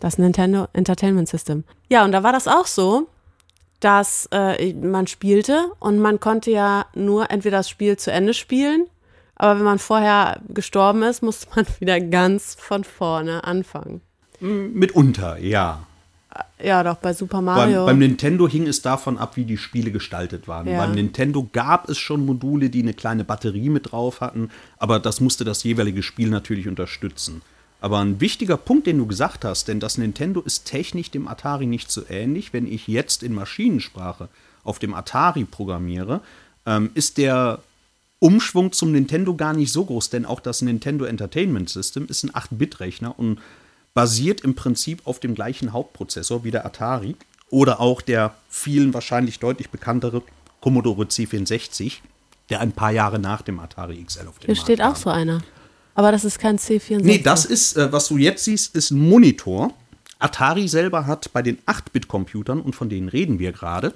Das 0.00 0.18
Nintendo 0.18 0.68
Entertainment 0.72 1.28
System. 1.28 1.64
Ja, 1.88 2.04
und 2.04 2.12
da 2.12 2.22
war 2.22 2.32
das 2.32 2.48
auch 2.48 2.66
so, 2.66 3.08
dass 3.80 4.28
äh, 4.32 4.72
man 4.74 5.06
spielte 5.06 5.70
und 5.80 5.98
man 5.98 6.20
konnte 6.20 6.50
ja 6.50 6.86
nur 6.94 7.30
entweder 7.30 7.58
das 7.58 7.68
Spiel 7.68 7.96
zu 7.96 8.10
Ende 8.10 8.34
spielen, 8.34 8.86
aber 9.36 9.58
wenn 9.58 9.64
man 9.64 9.78
vorher 9.78 10.40
gestorben 10.48 11.02
ist, 11.02 11.22
musste 11.22 11.46
man 11.54 11.66
wieder 11.78 12.00
ganz 12.00 12.56
von 12.58 12.84
vorne 12.84 13.44
anfangen. 13.44 14.00
Mitunter, 14.40 15.38
ja. 15.38 15.86
Ja, 16.62 16.82
doch, 16.82 16.96
bei 16.96 17.14
Super 17.14 17.40
Mario. 17.40 17.86
Beim, 17.86 17.86
beim, 17.86 17.98
Nintendo 17.98 18.48
hing 18.48 18.66
es 18.66 18.82
davon 18.82 19.16
ab, 19.16 19.36
wie 19.36 19.44
die 19.44 19.56
Spiele 19.56 19.90
gestaltet 19.90 20.48
waren. 20.48 20.66
Ja. 20.66 20.78
Beim 20.78 20.92
Nintendo 20.92 21.48
gab 21.50 21.88
es 21.88 21.98
schon 21.98 22.26
Module, 22.26 22.68
die 22.68 22.82
eine 22.82 22.92
kleine 22.92 23.24
Batterie 23.24 23.70
mit 23.70 23.92
drauf 23.92 24.20
hatten, 24.20 24.50
aber 24.78 24.98
das 24.98 25.20
musste 25.20 25.44
das 25.44 25.62
jeweilige 25.62 26.02
Spiel 26.02 26.28
natürlich 26.28 26.68
unterstützen. 26.68 27.40
Aber 27.80 28.00
ein 28.00 28.20
wichtiger 28.20 28.56
Punkt, 28.56 28.86
den 28.86 28.98
du 28.98 29.06
gesagt 29.06 29.44
hast, 29.44 29.68
denn 29.68 29.80
das 29.80 29.98
Nintendo 29.98 30.40
ist 30.40 30.64
technisch 30.64 31.10
dem 31.10 31.28
Atari 31.28 31.66
nicht 31.66 31.90
so 31.90 32.02
ähnlich. 32.08 32.52
Wenn 32.52 32.66
ich 32.66 32.88
jetzt 32.88 33.22
in 33.22 33.34
Maschinensprache 33.34 34.28
auf 34.64 34.78
dem 34.78 34.94
Atari 34.94 35.44
programmiere, 35.44 36.20
ähm, 36.64 36.90
ist 36.94 37.18
der 37.18 37.60
Umschwung 38.18 38.72
zum 38.72 38.92
Nintendo 38.92 39.34
gar 39.34 39.52
nicht 39.52 39.72
so 39.72 39.84
groß, 39.84 40.10
denn 40.10 40.24
auch 40.24 40.40
das 40.40 40.62
Nintendo 40.62 41.04
Entertainment 41.04 41.68
System 41.68 42.06
ist 42.06 42.24
ein 42.24 42.30
8-Bit-Rechner 42.30 43.18
und 43.18 43.40
basiert 43.94 44.42
im 44.42 44.54
Prinzip 44.54 45.06
auf 45.06 45.20
dem 45.20 45.34
gleichen 45.34 45.72
Hauptprozessor 45.72 46.44
wie 46.44 46.50
der 46.50 46.64
Atari 46.64 47.16
oder 47.50 47.80
auch 47.80 48.00
der 48.00 48.34
vielen 48.48 48.94
wahrscheinlich 48.94 49.38
deutlich 49.38 49.70
bekanntere 49.70 50.22
Commodore 50.60 51.04
C64, 51.04 51.98
der 52.50 52.60
ein 52.60 52.72
paar 52.72 52.90
Jahre 52.90 53.18
nach 53.18 53.42
dem 53.42 53.60
Atari 53.60 54.02
XL 54.02 54.28
auf 54.28 54.38
dem 54.38 54.46
Hier 54.46 54.54
Markt 54.54 54.60
steht 54.62 54.82
auch 54.82 54.96
so 54.96 55.10
einer. 55.10 55.42
Aber 55.94 56.12
das 56.12 56.24
ist 56.24 56.38
kein 56.38 56.58
C64. 56.58 57.02
Nee, 57.02 57.18
das 57.18 57.44
ist, 57.44 57.76
äh, 57.76 57.90
was 57.90 58.08
du 58.08 58.18
jetzt 58.18 58.44
siehst, 58.44 58.74
ist 58.74 58.90
ein 58.90 58.98
Monitor. 58.98 59.72
Atari 60.18 60.68
selber 60.68 61.06
hat 61.06 61.32
bei 61.32 61.42
den 61.42 61.58
8-Bit-Computern, 61.66 62.60
und 62.60 62.74
von 62.74 62.88
denen 62.88 63.08
reden 63.08 63.38
wir 63.38 63.52
gerade, 63.52 63.94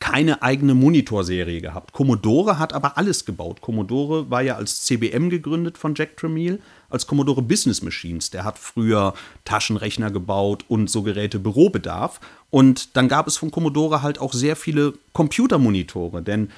keine 0.00 0.42
eigene 0.42 0.74
Monitorserie 0.74 1.60
gehabt. 1.60 1.92
Commodore 1.92 2.58
hat 2.58 2.72
aber 2.72 2.96
alles 2.96 3.24
gebaut. 3.24 3.60
Commodore 3.60 4.30
war 4.30 4.42
ja 4.42 4.54
als 4.54 4.84
CBM 4.84 5.28
gegründet 5.28 5.76
von 5.76 5.94
Jack 5.96 6.16
Tramiel, 6.16 6.60
als 6.88 7.06
Commodore 7.06 7.42
Business 7.42 7.82
Machines. 7.82 8.30
Der 8.30 8.44
hat 8.44 8.58
früher 8.58 9.14
Taschenrechner 9.44 10.10
gebaut 10.10 10.64
und 10.68 10.88
so 10.88 11.02
Geräte 11.02 11.40
Bürobedarf. 11.40 12.20
Und 12.50 12.96
dann 12.96 13.08
gab 13.08 13.26
es 13.26 13.36
von 13.36 13.50
Commodore 13.50 14.02
halt 14.02 14.20
auch 14.20 14.32
sehr 14.32 14.54
viele 14.54 14.94
Computermonitore, 15.12 16.22
denn 16.22 16.50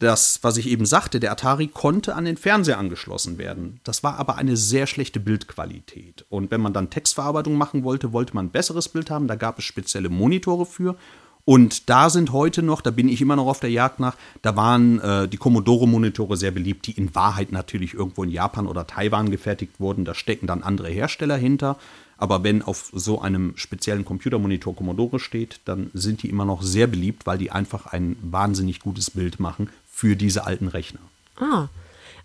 das, 0.00 0.40
was 0.42 0.56
ich 0.56 0.68
eben 0.68 0.86
sagte, 0.86 1.20
der 1.20 1.32
Atari 1.32 1.68
konnte 1.68 2.14
an 2.14 2.24
den 2.24 2.36
Fernseher 2.36 2.78
angeschlossen 2.78 3.38
werden. 3.38 3.80
Das 3.84 4.02
war 4.02 4.18
aber 4.18 4.36
eine 4.36 4.56
sehr 4.56 4.86
schlechte 4.86 5.20
Bildqualität. 5.20 6.26
Und 6.28 6.50
wenn 6.50 6.60
man 6.60 6.72
dann 6.72 6.90
Textverarbeitung 6.90 7.54
machen 7.54 7.84
wollte, 7.84 8.12
wollte 8.12 8.34
man 8.34 8.46
ein 8.46 8.50
besseres 8.50 8.88
Bild 8.88 9.10
haben. 9.10 9.28
Da 9.28 9.36
gab 9.36 9.58
es 9.58 9.64
spezielle 9.64 10.08
Monitore 10.08 10.66
für. 10.66 10.96
Und 11.44 11.90
da 11.90 12.08
sind 12.08 12.32
heute 12.32 12.62
noch, 12.62 12.80
da 12.80 12.90
bin 12.90 13.08
ich 13.08 13.20
immer 13.20 13.36
noch 13.36 13.46
auf 13.46 13.60
der 13.60 13.70
Jagd 13.70 14.00
nach, 14.00 14.16
da 14.40 14.56
waren 14.56 14.98
äh, 15.00 15.28
die 15.28 15.36
Commodore-Monitore 15.36 16.38
sehr 16.38 16.50
beliebt, 16.50 16.86
die 16.86 16.92
in 16.92 17.14
Wahrheit 17.14 17.52
natürlich 17.52 17.92
irgendwo 17.92 18.24
in 18.24 18.30
Japan 18.30 18.66
oder 18.66 18.86
Taiwan 18.86 19.30
gefertigt 19.30 19.78
wurden. 19.78 20.06
Da 20.06 20.14
stecken 20.14 20.46
dann 20.46 20.62
andere 20.62 20.88
Hersteller 20.88 21.36
hinter. 21.36 21.76
Aber 22.16 22.44
wenn 22.44 22.62
auf 22.62 22.90
so 22.94 23.20
einem 23.20 23.52
speziellen 23.56 24.04
Computermonitor 24.04 24.74
Commodore 24.74 25.18
steht, 25.18 25.60
dann 25.66 25.90
sind 25.92 26.22
die 26.22 26.30
immer 26.30 26.44
noch 26.46 26.62
sehr 26.62 26.86
beliebt, 26.86 27.26
weil 27.26 27.36
die 27.36 27.50
einfach 27.50 27.86
ein 27.86 28.16
wahnsinnig 28.22 28.80
gutes 28.80 29.10
Bild 29.10 29.40
machen 29.40 29.68
für 29.90 30.16
diese 30.16 30.46
alten 30.46 30.68
Rechner. 30.68 31.00
Ah, 31.38 31.68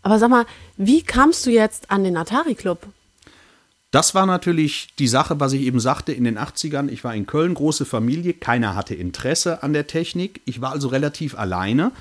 aber 0.02 0.20
sag 0.20 0.30
mal, 0.30 0.46
wie 0.78 1.02
kamst 1.02 1.46
du 1.46 1.50
jetzt 1.50 1.92
an 1.92 2.04
den 2.04 2.16
Atari 2.16 2.56
Club? 2.56 2.88
Das 3.92 4.14
war 4.14 4.28
natürlich 4.28 4.90
die 5.00 5.08
Sache, 5.08 5.40
was 5.40 5.54
ich 5.54 5.62
eben 5.62 5.80
sagte, 5.80 6.12
in 6.12 6.24
den 6.24 6.38
80ern. 6.38 6.90
Ich 6.90 7.04
war 7.04 7.16
in 7.16 7.26
Köln, 7.26 7.56
große 7.56 7.86
Familie, 7.86 8.34
keiner 8.34 8.76
hatte 8.76 8.94
Interesse 8.94 9.64
an 9.64 9.74
der 9.74 9.88
Technik. 9.88 10.42
Ich 10.46 10.62
war 10.62 10.72
also 10.72 10.90
relativ 10.90 11.38
alleine. 11.38 11.92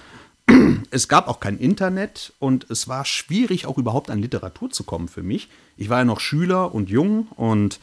Es 0.91 1.09
gab 1.09 1.29
auch 1.29 1.41
kein 1.41 1.59
Internet 1.59 2.33
und 2.39 2.71
es 2.71 2.89
war 2.89 3.05
schwierig, 3.05 3.67
auch 3.67 3.77
überhaupt 3.77 4.11
an 4.11 4.21
Literatur 4.21 4.71
zu 4.71 4.85
kommen 4.85 5.09
für 5.09 5.23
mich. 5.23 5.51
Ich 5.77 5.91
war 5.91 5.99
ja 5.99 6.05
noch 6.07 6.21
Schüler 6.21 6.75
und 6.75 6.89
jung 6.89 7.29
und 7.37 7.79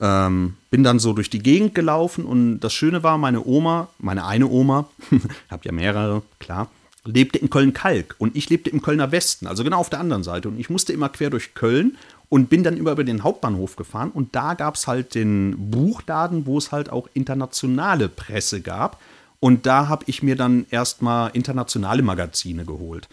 ähm, 0.00 0.54
bin 0.70 0.84
dann 0.84 1.00
so 1.00 1.12
durch 1.12 1.28
die 1.28 1.40
Gegend 1.40 1.74
gelaufen 1.74 2.24
und 2.24 2.60
das 2.60 2.72
Schöne 2.72 3.02
war, 3.02 3.18
meine 3.18 3.44
Oma, 3.44 3.88
meine 3.98 4.24
eine 4.26 4.46
Oma, 4.46 4.88
hab 5.50 5.64
ja 5.64 5.72
mehrere, 5.72 6.22
klar, 6.38 6.70
lebte 7.04 7.38
in 7.38 7.50
Köln-Kalk 7.50 8.14
und 8.18 8.36
ich 8.36 8.48
lebte 8.50 8.70
im 8.70 8.82
Kölner 8.82 9.10
Westen, 9.12 9.46
also 9.46 9.64
genau 9.64 9.78
auf 9.78 9.90
der 9.90 10.00
anderen 10.00 10.22
Seite. 10.22 10.48
Und 10.48 10.58
ich 10.58 10.70
musste 10.70 10.92
immer 10.92 11.08
quer 11.08 11.30
durch 11.30 11.54
Köln 11.54 11.96
und 12.28 12.48
bin 12.48 12.62
dann 12.64 12.76
über 12.76 13.02
den 13.02 13.22
Hauptbahnhof 13.22 13.76
gefahren. 13.76 14.10
Und 14.10 14.34
da 14.34 14.54
gab 14.54 14.74
es 14.74 14.86
halt 14.86 15.14
den 15.14 15.70
Buchladen, 15.70 16.46
wo 16.46 16.58
es 16.58 16.72
halt 16.72 16.90
auch 16.90 17.08
internationale 17.14 18.08
Presse 18.08 18.60
gab. 18.60 19.00
Und 19.38 19.66
da 19.66 19.88
habe 19.88 20.04
ich 20.08 20.22
mir 20.22 20.34
dann 20.34 20.66
erstmal 20.70 21.30
internationale 21.34 22.02
Magazine 22.02 22.64
geholt. 22.64 23.08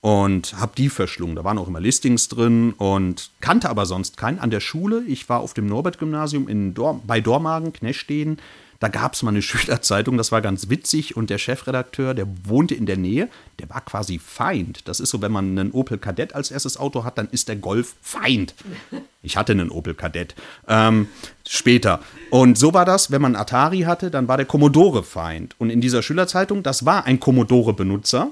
und 0.00 0.54
habe 0.58 0.72
die 0.76 0.88
verschlungen. 0.88 1.36
Da 1.36 1.44
waren 1.44 1.58
auch 1.58 1.68
immer 1.68 1.80
Listings 1.80 2.28
drin 2.28 2.72
und 2.72 3.30
kannte 3.40 3.68
aber 3.68 3.86
sonst 3.86 4.16
keinen. 4.16 4.38
An 4.38 4.50
der 4.50 4.60
Schule, 4.60 5.02
ich 5.06 5.28
war 5.28 5.40
auf 5.40 5.54
dem 5.54 5.66
Norbert-Gymnasium 5.66 6.74
Dor 6.74 7.02
bei 7.06 7.20
Dormagen, 7.20 7.72
Knechtsteden. 7.72 8.38
Da 8.80 8.88
gab 8.88 9.14
es 9.14 9.22
mal 9.22 9.30
eine 9.30 9.42
Schülerzeitung, 9.42 10.16
das 10.16 10.32
war 10.32 10.40
ganz 10.40 10.68
witzig 10.68 11.16
und 11.16 11.30
der 11.30 11.38
Chefredakteur, 11.38 12.14
der 12.14 12.26
wohnte 12.44 12.74
in 12.74 12.86
der 12.86 12.96
Nähe, 12.96 13.28
der 13.58 13.68
war 13.70 13.80
quasi 13.80 14.18
Feind. 14.18 14.88
Das 14.88 15.00
ist 15.00 15.10
so, 15.10 15.20
wenn 15.20 15.32
man 15.32 15.58
einen 15.58 15.72
Opel 15.72 15.98
Kadett 15.98 16.34
als 16.34 16.50
erstes 16.50 16.76
Auto 16.76 17.04
hat, 17.04 17.18
dann 17.18 17.28
ist 17.30 17.48
der 17.48 17.56
Golf 17.56 17.94
Feind. 18.02 18.54
Ich 19.20 19.36
hatte 19.36 19.50
einen 19.50 19.70
Opel 19.70 19.94
Kadett. 19.94 20.36
Ähm, 20.68 21.08
später. 21.46 22.00
Und 22.30 22.56
so 22.56 22.72
war 22.72 22.84
das, 22.84 23.10
wenn 23.10 23.20
man 23.20 23.34
Atari 23.34 23.80
hatte, 23.80 24.12
dann 24.12 24.28
war 24.28 24.36
der 24.36 24.46
Commodore 24.46 25.02
Feind. 25.02 25.56
Und 25.58 25.70
in 25.70 25.80
dieser 25.80 26.02
Schülerzeitung, 26.02 26.62
das 26.62 26.86
war 26.86 27.04
ein 27.04 27.18
Commodore-Benutzer. 27.18 28.28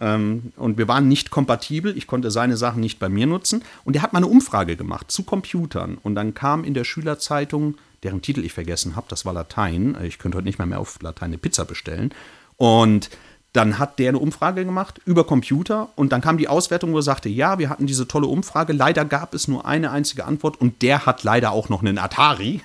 Ähm, 0.00 0.52
und 0.56 0.78
wir 0.78 0.86
waren 0.86 1.08
nicht 1.08 1.30
kompatibel. 1.30 1.96
Ich 1.98 2.06
konnte 2.06 2.30
seine 2.30 2.56
Sachen 2.56 2.80
nicht 2.80 3.00
bei 3.00 3.08
mir 3.08 3.26
nutzen. 3.26 3.64
Und 3.84 3.94
der 3.94 4.02
hat 4.02 4.12
mal 4.12 4.18
eine 4.18 4.28
Umfrage 4.28 4.76
gemacht 4.76 5.10
zu 5.10 5.24
Computern. 5.24 5.98
Und 6.00 6.14
dann 6.14 6.34
kam 6.34 6.62
in 6.62 6.72
der 6.72 6.84
Schülerzeitung 6.84 7.74
deren 8.02 8.22
Titel 8.22 8.44
ich 8.44 8.52
vergessen 8.52 8.96
habe, 8.96 9.06
das 9.08 9.24
war 9.24 9.32
Latein. 9.32 9.96
Ich 10.02 10.18
könnte 10.18 10.36
heute 10.36 10.46
nicht 10.46 10.58
mehr, 10.58 10.66
mehr 10.66 10.80
auf 10.80 11.00
Latein 11.02 11.28
eine 11.28 11.38
Pizza 11.38 11.64
bestellen. 11.64 12.14
Und 12.56 13.10
dann 13.54 13.78
hat 13.78 13.98
der 13.98 14.10
eine 14.10 14.18
Umfrage 14.18 14.64
gemacht 14.64 15.00
über 15.06 15.24
Computer 15.24 15.88
und 15.96 16.12
dann 16.12 16.20
kam 16.20 16.36
die 16.36 16.48
Auswertung, 16.48 16.92
wo 16.92 16.98
er 16.98 17.02
sagte, 17.02 17.30
ja, 17.30 17.58
wir 17.58 17.70
hatten 17.70 17.86
diese 17.86 18.06
tolle 18.06 18.26
Umfrage, 18.26 18.74
leider 18.74 19.06
gab 19.06 19.32
es 19.34 19.48
nur 19.48 19.64
eine 19.64 19.90
einzige 19.90 20.26
Antwort 20.26 20.60
und 20.60 20.82
der 20.82 21.06
hat 21.06 21.24
leider 21.24 21.52
auch 21.52 21.70
noch 21.70 21.80
einen 21.80 21.96
Atari. 21.96 22.60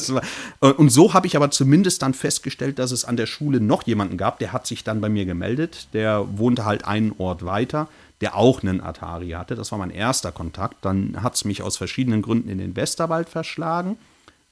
und 0.60 0.90
so 0.90 1.14
habe 1.14 1.26
ich 1.26 1.34
aber 1.34 1.50
zumindest 1.50 2.02
dann 2.02 2.14
festgestellt, 2.14 2.78
dass 2.78 2.92
es 2.92 3.04
an 3.04 3.16
der 3.16 3.26
Schule 3.26 3.60
noch 3.60 3.82
jemanden 3.82 4.16
gab, 4.16 4.38
der 4.38 4.52
hat 4.52 4.68
sich 4.68 4.84
dann 4.84 5.00
bei 5.00 5.08
mir 5.08 5.24
gemeldet, 5.24 5.88
der 5.94 6.24
wohnte 6.38 6.64
halt 6.64 6.84
einen 6.86 7.12
Ort 7.18 7.44
weiter, 7.44 7.88
der 8.20 8.36
auch 8.36 8.62
einen 8.62 8.80
Atari 8.80 9.30
hatte. 9.30 9.56
Das 9.56 9.72
war 9.72 9.78
mein 9.78 9.90
erster 9.90 10.30
Kontakt. 10.30 10.76
Dann 10.84 11.22
hat 11.22 11.34
es 11.34 11.44
mich 11.44 11.62
aus 11.62 11.76
verschiedenen 11.76 12.22
Gründen 12.22 12.48
in 12.48 12.58
den 12.58 12.76
Westerwald 12.76 13.28
verschlagen. 13.28 13.96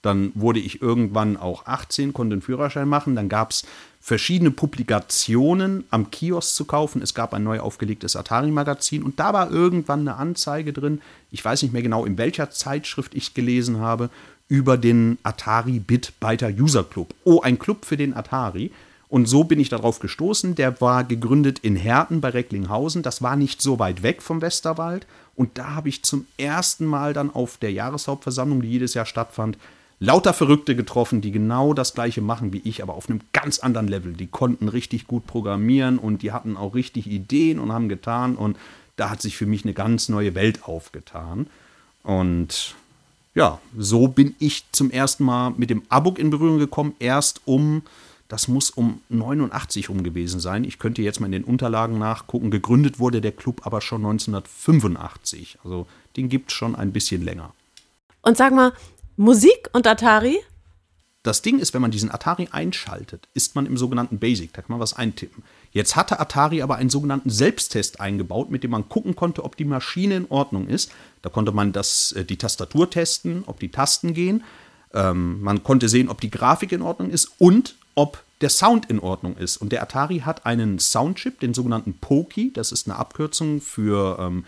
Dann 0.08 0.32
wurde 0.34 0.58
ich 0.58 0.80
irgendwann 0.80 1.36
auch 1.36 1.66
18, 1.66 2.14
konnte 2.14 2.32
einen 2.32 2.42
Führerschein 2.42 2.88
machen. 2.88 3.14
Dann 3.14 3.28
gab 3.28 3.50
es 3.50 3.66
verschiedene 4.00 4.50
Publikationen 4.50 5.84
am 5.90 6.10
Kiosk 6.10 6.54
zu 6.54 6.64
kaufen. 6.64 7.02
Es 7.02 7.12
gab 7.12 7.34
ein 7.34 7.44
neu 7.44 7.60
aufgelegtes 7.60 8.16
Atari-Magazin 8.16 9.02
und 9.02 9.20
da 9.20 9.34
war 9.34 9.50
irgendwann 9.50 10.00
eine 10.00 10.16
Anzeige 10.16 10.72
drin. 10.72 11.02
Ich 11.30 11.44
weiß 11.44 11.62
nicht 11.62 11.72
mehr 11.74 11.82
genau, 11.82 12.06
in 12.06 12.16
welcher 12.16 12.50
Zeitschrift 12.50 13.14
ich 13.14 13.34
gelesen 13.34 13.80
habe, 13.80 14.08
über 14.48 14.78
den 14.78 15.18
Atari 15.24 15.78
Bit 15.78 16.14
Byter 16.20 16.48
User 16.48 16.84
Club. 16.84 17.14
Oh, 17.24 17.42
ein 17.42 17.58
Club 17.58 17.84
für 17.84 17.98
den 17.98 18.16
Atari. 18.16 18.70
Und 19.10 19.26
so 19.26 19.44
bin 19.44 19.60
ich 19.60 19.68
darauf 19.68 19.98
gestoßen. 19.98 20.54
Der 20.54 20.80
war 20.80 21.04
gegründet 21.04 21.58
in 21.58 21.76
Herten 21.76 22.22
bei 22.22 22.30
Recklinghausen. 22.30 23.02
Das 23.02 23.20
war 23.20 23.36
nicht 23.36 23.60
so 23.60 23.78
weit 23.78 24.02
weg 24.02 24.22
vom 24.22 24.40
Westerwald. 24.40 25.06
Und 25.34 25.58
da 25.58 25.74
habe 25.74 25.90
ich 25.90 26.02
zum 26.02 26.26
ersten 26.38 26.86
Mal 26.86 27.12
dann 27.12 27.30
auf 27.30 27.58
der 27.58 27.72
Jahreshauptversammlung, 27.72 28.62
die 28.62 28.70
jedes 28.70 28.94
Jahr 28.94 29.06
stattfand, 29.06 29.58
lauter 30.00 30.32
Verrückte 30.32 30.76
getroffen, 30.76 31.20
die 31.20 31.32
genau 31.32 31.74
das 31.74 31.94
gleiche 31.94 32.20
machen 32.20 32.52
wie 32.52 32.62
ich, 32.64 32.82
aber 32.82 32.94
auf 32.94 33.08
einem 33.08 33.20
ganz 33.32 33.58
anderen 33.58 33.88
Level. 33.88 34.12
Die 34.12 34.28
konnten 34.28 34.68
richtig 34.68 35.06
gut 35.06 35.26
programmieren 35.26 35.98
und 35.98 36.22
die 36.22 36.32
hatten 36.32 36.56
auch 36.56 36.74
richtig 36.74 37.06
Ideen 37.06 37.58
und 37.58 37.72
haben 37.72 37.88
getan 37.88 38.37
und 38.37 38.56
da 38.96 39.11
hat 39.11 39.22
sich 39.22 39.37
für 39.37 39.46
mich 39.46 39.64
eine 39.64 39.74
ganz 39.74 40.08
neue 40.08 40.34
Welt 40.34 40.64
aufgetan. 40.64 41.48
Und 42.02 42.74
ja, 43.34 43.61
so 43.76 44.08
bin 44.08 44.34
ich 44.38 44.64
zum 44.72 44.90
ersten 44.90 45.24
Mal 45.24 45.50
mit 45.56 45.70
dem 45.70 45.82
Abuk 45.88 46.18
in 46.18 46.30
Berührung 46.30 46.58
gekommen, 46.58 46.94
erst 46.98 47.42
um, 47.44 47.82
das 48.28 48.48
muss 48.48 48.70
um 48.70 49.00
89 49.08 49.88
rum 49.88 50.02
gewesen 50.02 50.40
sein. 50.40 50.64
Ich 50.64 50.78
könnte 50.78 51.02
jetzt 51.02 51.20
mal 51.20 51.26
in 51.26 51.32
den 51.32 51.44
Unterlagen 51.44 51.98
nachgucken. 51.98 52.50
Gegründet 52.50 52.98
wurde 52.98 53.20
der 53.20 53.32
Club 53.32 53.62
aber 53.64 53.80
schon 53.80 54.04
1985. 54.04 55.58
Also 55.64 55.87
den 56.16 56.28
gibt 56.28 56.50
es 56.50 56.56
schon 56.56 56.74
ein 56.74 56.92
bisschen 56.92 57.24
länger. 57.24 57.54
Und 58.20 58.37
sag 58.37 58.52
mal, 58.52 58.72
Musik 59.20 59.68
und 59.72 59.85
Atari? 59.88 60.38
Das 61.24 61.42
Ding 61.42 61.59
ist, 61.59 61.74
wenn 61.74 61.83
man 61.83 61.90
diesen 61.90 62.09
Atari 62.09 62.50
einschaltet, 62.52 63.28
ist 63.35 63.57
man 63.57 63.66
im 63.66 63.76
sogenannten 63.76 64.20
Basic. 64.20 64.52
Da 64.52 64.62
kann 64.62 64.70
man 64.70 64.78
was 64.78 64.94
eintippen. 64.94 65.42
Jetzt 65.72 65.96
hatte 65.96 66.20
Atari 66.20 66.62
aber 66.62 66.76
einen 66.76 66.88
sogenannten 66.88 67.28
Selbsttest 67.28 68.00
eingebaut, 68.00 68.48
mit 68.48 68.62
dem 68.62 68.70
man 68.70 68.88
gucken 68.88 69.16
konnte, 69.16 69.42
ob 69.42 69.57
die 69.57 69.64
Maschine 69.64 70.18
in 70.18 70.26
Ordnung 70.28 70.68
ist. 70.68 70.92
Da 71.22 71.31
konnte 71.31 71.50
man 71.50 71.72
das, 71.72 72.12
äh, 72.12 72.24
die 72.24 72.37
Tastatur 72.37 72.90
testen, 72.90 73.42
ob 73.46 73.59
die 73.59 73.72
Tasten 73.72 74.14
gehen. 74.14 74.44
Ähm, 74.94 75.42
man 75.42 75.64
konnte 75.64 75.88
sehen, 75.88 76.09
ob 76.09 76.20
die 76.20 76.31
Grafik 76.31 76.70
in 76.70 76.81
Ordnung 76.81 77.11
ist 77.11 77.33
und 77.38 77.74
ob 77.96 78.22
der 78.40 78.50
Sound 78.50 78.88
in 78.88 79.00
Ordnung 79.00 79.37
ist. 79.37 79.57
Und 79.57 79.72
der 79.72 79.83
Atari 79.83 80.20
hat 80.20 80.46
einen 80.46 80.78
Soundchip, 80.78 81.40
den 81.40 81.54
sogenannten 81.54 81.94
POKI. 81.94 82.52
Das 82.52 82.70
ist 82.70 82.87
eine 82.87 82.96
Abkürzung 82.96 83.61
für 83.61 84.16
ähm, 84.20 84.44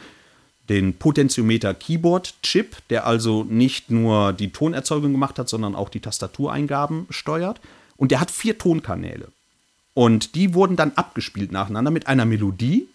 den 0.71 0.95
Potentiometer 0.95 1.75
Keyboard 1.75 2.35
Chip, 2.45 2.77
der 2.91 3.05
also 3.05 3.45
nicht 3.45 3.91
nur 3.91 4.33
die 4.33 4.53
Tonerzeugung 4.53 5.11
gemacht 5.11 5.39
hat, 5.41 5.49
sondern 5.49 5.75
auch 5.75 5.89
die 5.89 5.99
Tastatureingaben 5.99 7.07
steuert. 7.11 7.61
Und 7.97 8.13
der 8.13 8.21
hat 8.21 8.31
vier 8.31 8.57
Tonkanäle. 8.57 9.29
Und 9.95 10.37
die 10.37 10.55
wurden 10.55 10.77
dann 10.77 10.93
abgespielt 10.95 11.51
nacheinander 11.51 11.91
mit 11.91 12.07
einer 12.07 12.25
Melodie. 12.25 12.87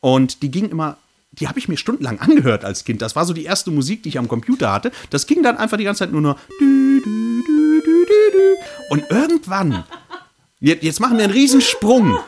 Und 0.00 0.42
die 0.42 0.50
ging 0.50 0.70
immer, 0.70 0.96
die 1.32 1.46
habe 1.46 1.58
ich 1.58 1.68
mir 1.68 1.76
stundenlang 1.76 2.18
angehört 2.20 2.64
als 2.64 2.84
Kind. 2.84 3.02
Das 3.02 3.14
war 3.14 3.26
so 3.26 3.34
die 3.34 3.44
erste 3.44 3.70
Musik, 3.70 4.02
die 4.02 4.08
ich 4.08 4.18
am 4.18 4.26
Computer 4.26 4.72
hatte. 4.72 4.90
Das 5.10 5.26
ging 5.26 5.42
dann 5.42 5.58
einfach 5.58 5.76
die 5.76 5.84
ganze 5.84 6.00
Zeit 6.00 6.12
nur 6.12 6.22
noch. 6.22 6.38
Und 8.88 9.04
irgendwann, 9.10 9.84
jetzt 10.58 11.00
machen 11.00 11.18
wir 11.18 11.24
einen 11.24 11.34
Riesensprung. 11.34 12.18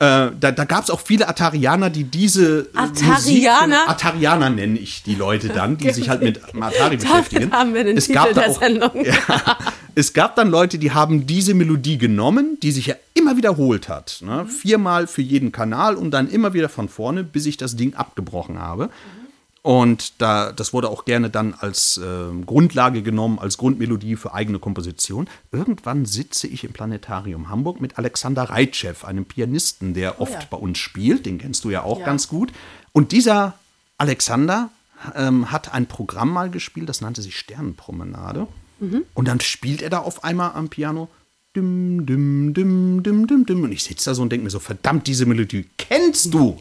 Äh, 0.00 0.30
da 0.40 0.50
da 0.50 0.64
gab 0.64 0.82
es 0.82 0.88
auch 0.88 1.00
viele 1.00 1.28
Atarianer, 1.28 1.90
die 1.90 2.04
diese 2.04 2.70
Atarianer? 2.74 3.66
Musik, 3.66 3.90
Atarianer 3.90 4.48
nenne 4.48 4.78
ich 4.78 5.02
die 5.02 5.14
Leute 5.14 5.48
dann, 5.48 5.76
die 5.76 5.90
sich 5.92 6.08
halt 6.08 6.22
mit 6.22 6.40
Atari 6.58 6.96
beschäftigen. 6.96 7.52
haben 7.52 7.74
wir 7.74 7.84
den 7.84 7.98
es 7.98 8.06
Titel 8.06 8.32
der 8.32 8.48
auch, 8.48 8.58
Sendung. 8.58 8.90
Ja, 9.04 9.58
es 9.94 10.14
gab 10.14 10.36
dann 10.36 10.48
Leute, 10.50 10.78
die 10.78 10.92
haben 10.92 11.26
diese 11.26 11.52
Melodie 11.52 11.98
genommen, 11.98 12.56
die 12.62 12.72
sich 12.72 12.86
ja 12.86 12.94
immer 13.12 13.36
wiederholt 13.36 13.90
hat. 13.90 14.20
Ne? 14.22 14.44
Mhm. 14.44 14.48
Viermal 14.48 15.06
für 15.06 15.20
jeden 15.20 15.52
Kanal 15.52 15.96
und 15.96 16.12
dann 16.12 16.30
immer 16.30 16.54
wieder 16.54 16.70
von 16.70 16.88
vorne, 16.88 17.22
bis 17.22 17.44
ich 17.44 17.58
das 17.58 17.76
Ding 17.76 17.92
abgebrochen 17.94 18.58
habe. 18.58 18.84
Mhm. 18.84 19.19
Und 19.62 20.22
da, 20.22 20.52
das 20.52 20.72
wurde 20.72 20.88
auch 20.88 21.04
gerne 21.04 21.28
dann 21.28 21.52
als 21.52 21.98
äh, 21.98 22.44
Grundlage 22.46 23.02
genommen, 23.02 23.38
als 23.38 23.58
Grundmelodie 23.58 24.16
für 24.16 24.32
eigene 24.32 24.58
Komposition. 24.58 25.28
Irgendwann 25.52 26.06
sitze 26.06 26.46
ich 26.46 26.64
im 26.64 26.72
Planetarium 26.72 27.50
Hamburg 27.50 27.80
mit 27.80 27.98
Alexander 27.98 28.44
Reitschew, 28.44 29.04
einem 29.04 29.26
Pianisten, 29.26 29.92
der 29.92 30.18
oh, 30.18 30.22
oft 30.22 30.32
ja. 30.32 30.48
bei 30.50 30.56
uns 30.56 30.78
spielt. 30.78 31.26
Den 31.26 31.38
kennst 31.38 31.64
du 31.64 31.70
ja 31.70 31.82
auch 31.82 32.00
ja. 32.00 32.06
ganz 32.06 32.28
gut. 32.28 32.52
Und 32.92 33.12
dieser 33.12 33.54
Alexander 33.98 34.70
ähm, 35.14 35.52
hat 35.52 35.74
ein 35.74 35.86
Programm 35.86 36.30
mal 36.30 36.50
gespielt, 36.50 36.88
das 36.88 37.02
nannte 37.02 37.20
sich 37.20 37.38
Sternenpromenade. 37.38 38.46
Mhm. 38.80 39.04
Und 39.12 39.28
dann 39.28 39.40
spielt 39.40 39.82
er 39.82 39.90
da 39.90 39.98
auf 39.98 40.24
einmal 40.24 40.52
am 40.52 40.70
Piano. 40.70 41.08
Dim, 41.54 42.06
dim, 42.06 42.54
dim, 42.54 43.02
dim, 43.02 43.26
dim, 43.26 43.44
dim. 43.44 43.62
Und 43.62 43.72
ich 43.72 43.82
sitze 43.82 44.10
da 44.10 44.14
so 44.14 44.22
und 44.22 44.30
denke 44.30 44.44
mir 44.44 44.50
so, 44.50 44.60
verdammt, 44.60 45.06
diese 45.06 45.26
Melodie 45.26 45.68
kennst 45.76 46.32
du. 46.32 46.58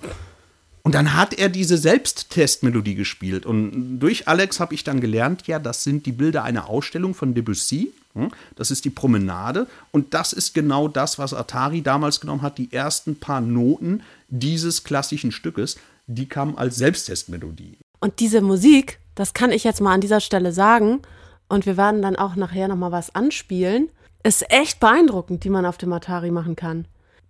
Und 0.84 0.96
dann 0.96 1.14
hat 1.14 1.34
er 1.34 1.50
diese 1.50 1.78
Selbsttestmelodie 1.78 2.96
gespielt. 2.96 3.46
Und 3.46 4.00
durch 4.00 4.28
Alex 4.28 4.60
habe 4.60 4.74
ich 4.74 4.84
dann 4.84 5.02
gelernt, 5.02 5.48
ja, 5.48 5.60
das 5.60 5.84
sind 5.84 6.06
die 6.06 6.12
Bilder 6.12 6.44
einer 6.44 6.70
Ausstellung 6.70 7.14
von 7.14 7.34
Debussy. 7.34 7.92
Hm? 8.14 8.32
Das 8.56 8.72
ist 8.72 8.86
die 8.86 8.90
Promenade. 8.90 9.68
Und 9.92 10.14
das 10.14 10.34
ist 10.34 10.54
genau 10.54 10.88
das, 10.88 11.20
was 11.20 11.34
Atari 11.34 11.82
damals 11.82 12.20
genommen 12.20 12.42
hat. 12.42 12.58
Die 12.58 12.72
ersten 12.72 13.20
paar 13.20 13.42
Noten 13.42 14.02
dieses 14.30 14.84
klassischen 14.84 15.32
Stückes, 15.32 15.78
die 16.08 16.28
kamen 16.28 16.58
als 16.58 16.78
Selbsttestmelodie. 16.78 17.78
Und 18.00 18.20
diese 18.20 18.42
Musik, 18.42 19.00
das 19.16 19.34
kann 19.34 19.52
ich 19.52 19.64
jetzt 19.64 19.82
mal 19.82 19.94
an 19.94 20.02
dieser 20.02 20.22
Stelle 20.22 20.54
sagen. 20.54 21.02
Und 21.50 21.66
wir 21.66 21.78
werden 21.78 22.02
dann 22.02 22.16
auch 22.16 22.36
nachher 22.36 22.68
nochmal 22.68 22.92
was 22.92 23.14
anspielen. 23.14 23.90
Ist 24.24 24.50
echt 24.52 24.80
beeindruckend, 24.80 25.44
die 25.44 25.50
man 25.50 25.66
auf 25.66 25.78
dem 25.78 25.92
Atari 25.94 26.32
machen 26.32 26.56
kann. 26.56 26.86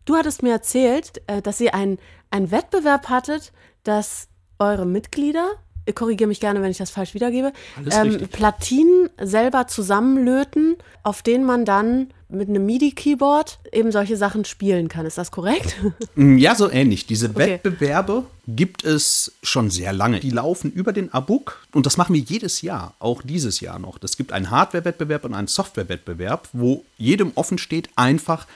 Du 0.09 0.15
hattest 0.15 0.41
mir 0.41 0.53
erzählt, 0.53 1.21
äh, 1.27 1.39
dass 1.39 1.61
ihr 1.61 1.75
einen, 1.75 1.99
Wettbewerb 2.31 3.09
hattet, 3.09 3.51
dass 3.83 4.27
eure 4.57 4.87
Mitglieder, 4.87 5.51
ich 5.85 5.93
korrigiere 5.93 6.27
mich 6.27 6.39
gerne, 6.39 6.63
wenn 6.63 6.71
ich 6.71 6.79
das 6.79 6.89
falsch 6.89 7.13
wiedergebe, 7.13 7.53
ähm, 7.91 8.27
Platinen 8.31 9.11
selber 9.21 9.67
zusammenlöten, 9.67 10.77
auf 11.03 11.21
denen 11.21 11.45
man 11.45 11.63
dann 11.63 12.07
mit 12.27 12.49
einem 12.49 12.65
MIDI-Keyboard 12.65 13.59
eben 13.71 13.91
solche 13.91 14.17
Sachen 14.17 14.45
spielen 14.45 14.87
kann. 14.87 15.05
Ist 15.05 15.19
das 15.19 15.29
korrekt? 15.29 15.75
Mm, 16.15 16.39
ja, 16.39 16.55
so 16.55 16.71
ähnlich. 16.71 17.05
Diese 17.05 17.29
okay. 17.29 17.61
Wettbewerbe 17.61 18.23
gibt 18.47 18.83
es 18.83 19.33
schon 19.43 19.69
sehr 19.69 19.93
lange. 19.93 20.19
Die 20.19 20.31
laufen 20.31 20.71
über 20.71 20.91
den 20.91 21.13
Abuk 21.13 21.63
und 21.71 21.85
das 21.85 21.97
machen 21.97 22.15
wir 22.15 22.21
jedes 22.21 22.63
Jahr, 22.63 22.95
auch 22.97 23.21
dieses 23.21 23.59
Jahr 23.59 23.77
noch. 23.77 23.99
Es 24.01 24.17
gibt 24.17 24.31
einen 24.31 24.49
Hardware-Wettbewerb 24.49 25.23
und 25.25 25.35
einen 25.35 25.47
Software-Wettbewerb, 25.47 26.49
wo 26.51 26.83
jedem 26.97 27.31
offen 27.35 27.59
steht, 27.59 27.89
einfach 27.95 28.47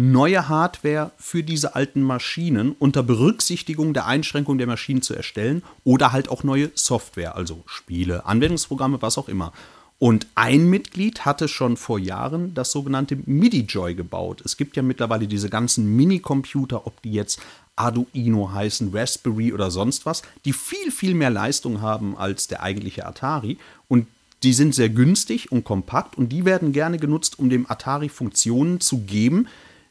neue 0.00 0.48
Hardware 0.48 1.10
für 1.16 1.42
diese 1.42 1.74
alten 1.74 2.02
Maschinen 2.02 2.70
unter 2.78 3.02
Berücksichtigung 3.02 3.94
der 3.94 4.06
Einschränkung 4.06 4.56
der 4.56 4.68
Maschinen 4.68 5.02
zu 5.02 5.12
erstellen 5.12 5.64
oder 5.82 6.12
halt 6.12 6.28
auch 6.28 6.44
neue 6.44 6.70
Software, 6.76 7.34
also 7.34 7.64
Spiele, 7.66 8.24
Anwendungsprogramme, 8.24 9.02
was 9.02 9.18
auch 9.18 9.28
immer. 9.28 9.52
Und 9.98 10.28
ein 10.36 10.70
Mitglied 10.70 11.24
hatte 11.24 11.48
schon 11.48 11.76
vor 11.76 11.98
Jahren 11.98 12.54
das 12.54 12.70
sogenannte 12.70 13.18
MIDI-Joy 13.26 13.96
gebaut. 13.96 14.40
Es 14.44 14.56
gibt 14.56 14.76
ja 14.76 14.84
mittlerweile 14.84 15.26
diese 15.26 15.50
ganzen 15.50 15.96
Mini-Computer, 15.96 16.86
ob 16.86 17.02
die 17.02 17.12
jetzt 17.12 17.40
Arduino 17.74 18.52
heißen, 18.52 18.94
Raspberry 18.94 19.52
oder 19.52 19.72
sonst 19.72 20.06
was, 20.06 20.22
die 20.44 20.52
viel, 20.52 20.92
viel 20.92 21.14
mehr 21.14 21.30
Leistung 21.30 21.80
haben 21.80 22.16
als 22.16 22.46
der 22.46 22.62
eigentliche 22.62 23.04
Atari. 23.04 23.58
Und 23.88 24.06
die 24.44 24.52
sind 24.52 24.76
sehr 24.76 24.90
günstig 24.90 25.50
und 25.50 25.64
kompakt 25.64 26.16
und 26.16 26.28
die 26.28 26.44
werden 26.44 26.72
gerne 26.72 26.98
genutzt, 26.98 27.40
um 27.40 27.50
dem 27.50 27.68
Atari 27.68 28.08
Funktionen 28.08 28.78
zu 28.78 28.98
geben, 28.98 29.48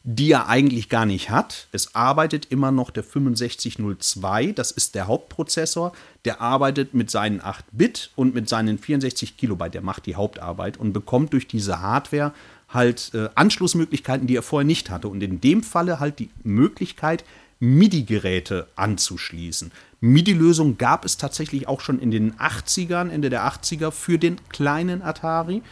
die 0.10 0.32
er 0.32 0.48
eigentlich 0.48 0.88
gar 0.88 1.06
nicht 1.06 1.30
hat. 1.32 1.68
Es 1.74 1.94
arbeitet 1.94 2.46
immer 2.46 2.72
noch 2.72 2.92
der 2.92 3.04
6502, 3.04 4.54
das 4.54 4.72
ist 4.72 4.96
der 4.96 5.08
Hauptprozessor. 5.08 5.92
Der 6.24 6.40
arbeitet 6.40 6.94
mit 6.94 7.12
seinen 7.12 7.42
8 7.42 7.66
Bit 7.74 8.12
und 8.16 8.34
mit 8.34 8.48
seinen 8.48 8.78
64 8.78 9.36
Kilobyte. 9.36 9.74
Der 9.74 9.82
macht 9.82 10.06
die 10.06 10.16
Hauptarbeit 10.16 10.78
und 10.78 10.94
bekommt 10.94 11.34
durch 11.34 11.46
diese 11.46 11.82
Hardware 11.82 12.32
halt 12.70 13.12
äh, 13.16 13.28
Anschlussmöglichkeiten, 13.36 14.28
die 14.28 14.38
er 14.38 14.44
vorher 14.44 14.66
nicht 14.66 14.90
hatte. 14.90 15.10
Und 15.10 15.22
in 15.22 15.42
dem 15.42 15.62
Falle 15.62 16.00
halt 16.00 16.20
die 16.20 16.30
Möglichkeit, 16.42 17.26
MIDI-Geräte 17.60 18.68
anzuschließen. 18.78 19.74
MIDI-Lösungen 20.00 20.78
gab 20.78 21.04
es 21.04 21.18
tatsächlich 21.18 21.68
auch 21.68 21.82
schon 21.82 22.00
in 22.00 22.12
den 22.12 22.34
80ern, 22.36 23.10
Ende 23.10 23.30
der 23.30 23.46
80er, 23.46 23.92
für 23.92 24.18
den 24.18 24.38
kleinen 24.48 25.02
Atari, 25.02 25.64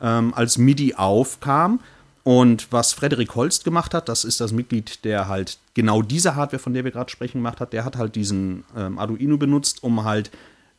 ähm, 0.00 0.32
als 0.32 0.56
MIDI 0.56 0.94
aufkam. 0.94 1.80
Und 2.24 2.70
was 2.70 2.92
Frederik 2.92 3.34
Holst 3.34 3.64
gemacht 3.64 3.94
hat, 3.94 4.08
das 4.08 4.24
ist 4.24 4.40
das 4.40 4.52
Mitglied, 4.52 5.04
der 5.04 5.26
halt 5.26 5.58
genau 5.74 6.02
diese 6.02 6.36
Hardware, 6.36 6.62
von 6.62 6.72
der 6.72 6.84
wir 6.84 6.92
gerade 6.92 7.10
sprechen, 7.10 7.38
gemacht 7.38 7.60
hat, 7.60 7.72
der 7.72 7.84
hat 7.84 7.96
halt 7.96 8.14
diesen 8.14 8.64
ähm, 8.76 8.98
Arduino 8.98 9.38
benutzt, 9.38 9.82
um 9.82 10.04
halt 10.04 10.30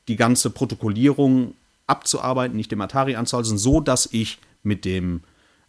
die 0.08 0.16
ganze 0.16 0.50
Protokollierung 0.50 1.56
abzuarbeiten, 1.86 2.56
nicht 2.56 2.72
dem 2.72 2.82
Atari 2.82 3.16
anzuhalten, 3.16 3.58
so 3.58 3.82
dass 3.82 4.08
ich 4.12 4.40
mit 4.64 4.86
dem 4.86 5.22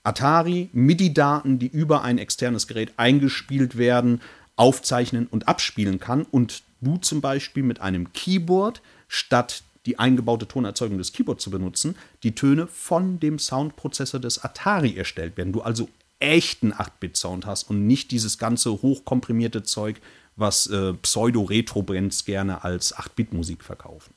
Atari 0.04 0.70
MIDI-Daten, 0.72 1.58
die 1.58 1.66
über 1.66 2.02
ein 2.02 2.18
externes 2.18 2.66
Gerät 2.66 2.92
eingespielt 2.96 3.76
werden, 3.76 4.20
aufzeichnen 4.54 5.26
und 5.26 5.48
abspielen 5.48 5.98
kann. 5.98 6.22
Und 6.22 6.62
du 6.80 6.98
zum 6.98 7.20
Beispiel 7.20 7.62
mit 7.62 7.80
einem 7.80 8.12
Keyboard 8.12 8.80
statt 9.08 9.62
die 9.86 9.98
eingebaute 9.98 10.48
Tonerzeugung 10.48 10.98
des 10.98 11.12
Keyboards 11.12 11.44
zu 11.44 11.50
benutzen, 11.50 11.96
die 12.22 12.34
Töne 12.34 12.66
von 12.66 13.20
dem 13.20 13.38
Soundprozessor 13.38 14.20
des 14.20 14.42
Atari 14.42 14.96
erstellt 14.96 15.36
werden. 15.36 15.52
Du 15.52 15.60
also 15.60 15.88
echten 16.20 16.72
8-Bit-Sound 16.72 17.46
hast 17.46 17.68
und 17.70 17.86
nicht 17.86 18.10
dieses 18.10 18.38
ganze 18.38 18.70
hochkomprimierte 18.70 19.62
Zeug, 19.62 20.00
was 20.36 20.66
äh, 20.66 20.94
Pseudo-Retro-Bands 20.94 22.24
gerne 22.24 22.64
als 22.64 22.96
8-Bit-Musik 22.96 23.62
verkaufen. 23.62 24.14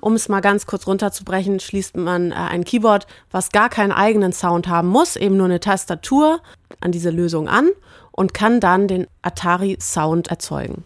Um 0.00 0.14
es 0.14 0.28
mal 0.28 0.40
ganz 0.40 0.66
kurz 0.66 0.86
runterzubrechen, 0.86 1.58
schließt 1.58 1.96
man 1.96 2.30
äh, 2.30 2.34
ein 2.34 2.64
Keyboard, 2.64 3.06
was 3.30 3.50
gar 3.50 3.68
keinen 3.68 3.92
eigenen 3.92 4.32
Sound 4.32 4.68
haben 4.68 4.88
muss, 4.88 5.16
eben 5.16 5.36
nur 5.36 5.46
eine 5.46 5.60
Tastatur, 5.60 6.40
an 6.80 6.92
diese 6.92 7.10
Lösung 7.10 7.48
an 7.48 7.70
und 8.12 8.34
kann 8.34 8.60
dann 8.60 8.86
den 8.86 9.06
Atari-Sound 9.22 10.28
erzeugen. 10.28 10.84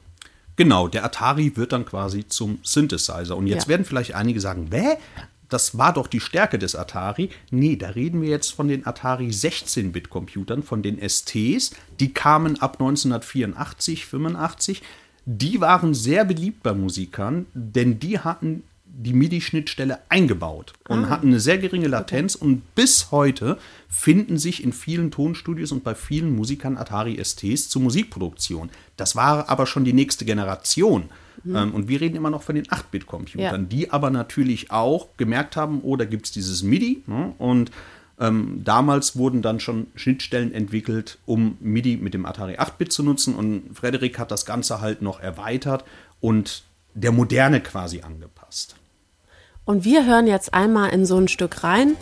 Genau, 0.62 0.87
der 0.87 1.05
Atari 1.05 1.57
wird 1.57 1.72
dann 1.72 1.85
quasi 1.85 2.29
zum 2.29 2.61
Synthesizer. 2.62 3.37
Und 3.37 3.48
jetzt 3.48 3.64
ja. 3.64 3.70
werden 3.70 3.85
vielleicht 3.85 4.14
einige 4.14 4.40
sagen, 4.40 4.70
Bäh, 4.70 4.94
das 5.48 5.77
war 5.77 5.92
doch 5.92 6.07
die 6.07 6.20
Stärke 6.20 6.57
des 6.57 6.77
Atari. 6.77 7.31
Nee, 7.51 7.75
da 7.75 7.88
reden 7.88 8.22
wir 8.22 8.29
jetzt 8.29 8.51
von 8.51 8.68
den 8.68 8.87
Atari 8.87 9.31
16-Bit-Computern, 9.31 10.62
von 10.62 10.85
den 10.85 11.01
STs. 11.01 11.72
Die 11.98 12.12
kamen 12.12 12.62
ab 12.62 12.75
1984, 12.75 14.07
85. 14.07 14.83
Die 15.25 15.61
waren 15.61 15.94
sehr 15.94 16.25
beliebt 16.25 16.62
bei 16.62 16.75
Musikern, 16.75 17.46
denn 17.55 17.98
die 17.98 18.20
hatten 18.20 18.62
die 18.94 19.14
MIDI-Schnittstelle 19.14 19.98
eingebaut 20.09 20.74
und 20.88 21.07
ah. 21.07 21.09
hatten 21.09 21.28
eine 21.28 21.40
sehr 21.40 21.59
geringe 21.59 21.88
Latenz 21.88 22.37
okay. 22.37 22.44
und 22.44 22.74
bis 22.74 23.11
heute 23.11 23.59
finden 23.88 24.38
sich 24.38 24.62
in 24.62 24.72
vielen 24.72 25.11
Tonstudios 25.11 25.72
und 25.72 25.83
bei 25.83 25.94
vielen 25.94 26.37
Musikern 26.37 26.76
Atari 26.76 27.22
STs 27.22 27.68
zur 27.68 27.83
Musikproduktion. 27.83 28.70
Das 28.96 29.16
war 29.16 29.48
aber 29.48 29.66
schon 29.66 29.85
die 29.85 29.92
nächste 29.92 30.24
Generation. 30.24 31.05
Mhm. 31.44 31.57
Ähm, 31.57 31.74
und 31.74 31.88
wir 31.88 32.00
reden 32.00 32.16
immer 32.16 32.31
noch 32.31 32.42
von 32.42 32.55
den 32.55 32.66
8-Bit-Computern, 32.66 33.62
ja. 33.62 33.66
die 33.66 33.90
aber 33.90 34.11
natürlich 34.11 34.70
auch 34.70 35.09
gemerkt 35.16 35.57
haben, 35.57 35.81
oh, 35.83 35.96
da 35.96 36.05
gibt 36.05 36.26
es 36.26 36.33
dieses 36.33 36.62
MIDI. 36.62 37.02
Ne? 37.07 37.35
Und 37.38 37.70
ähm, 38.20 38.61
damals 38.62 39.16
wurden 39.16 39.42
dann 39.42 39.59
schon 39.59 39.87
Schnittstellen 39.94 40.52
entwickelt, 40.52 41.18
um 41.24 41.57
MIDI 41.61 41.96
mit 41.96 42.14
dem 42.14 42.26
Atari 42.26 42.59
8-Bit 42.59 42.92
zu 42.92 43.02
nutzen. 43.02 43.35
Und 43.35 43.74
Frederik 43.74 44.18
hat 44.18 44.31
das 44.31 44.44
Ganze 44.44 44.81
halt 44.81 45.02
noch 45.02 45.18
erweitert 45.18 45.85
und 46.20 46.62
der 46.94 47.12
Moderne 47.12 47.61
quasi 47.61 48.02
angepasst. 48.02 48.76
Und 49.64 49.85
wir 49.85 50.07
hören 50.07 50.27
jetzt 50.27 50.55
einmal 50.55 50.90
in 50.90 51.07
so 51.07 51.16
ein 51.16 51.29
Stück 51.29 51.62
rein. 51.62 51.96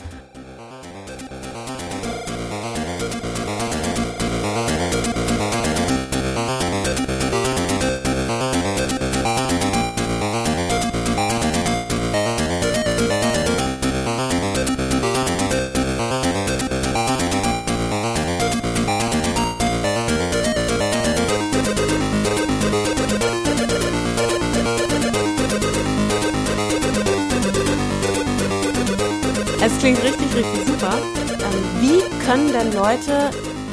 Klingt 29.80 30.02
richtig, 30.04 30.34
richtig 30.36 30.66
super. 30.66 30.92
Ähm, 30.92 31.80
wie 31.80 32.26
können 32.26 32.52
denn 32.52 32.70
Leute 32.74 33.30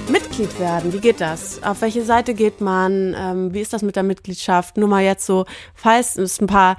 Mitglied 0.10 0.58
werden? 0.58 0.94
Wie 0.94 1.00
geht 1.00 1.20
das? 1.20 1.62
Auf 1.64 1.82
welche 1.82 2.02
Seite 2.06 2.34
geht 2.34 2.62
man? 2.62 3.14
Ähm, 3.14 3.54
wie 3.54 3.60
ist 3.60 3.74
das 3.74 3.82
mit 3.82 3.98
der 3.98 4.04
Mitgliedschaft? 4.04 4.78
Nur 4.78 4.88
mal 4.88 5.04
jetzt 5.04 5.26
so, 5.26 5.46
falls 5.76 6.16
es 6.16 6.40
ein 6.40 6.48
paar 6.48 6.78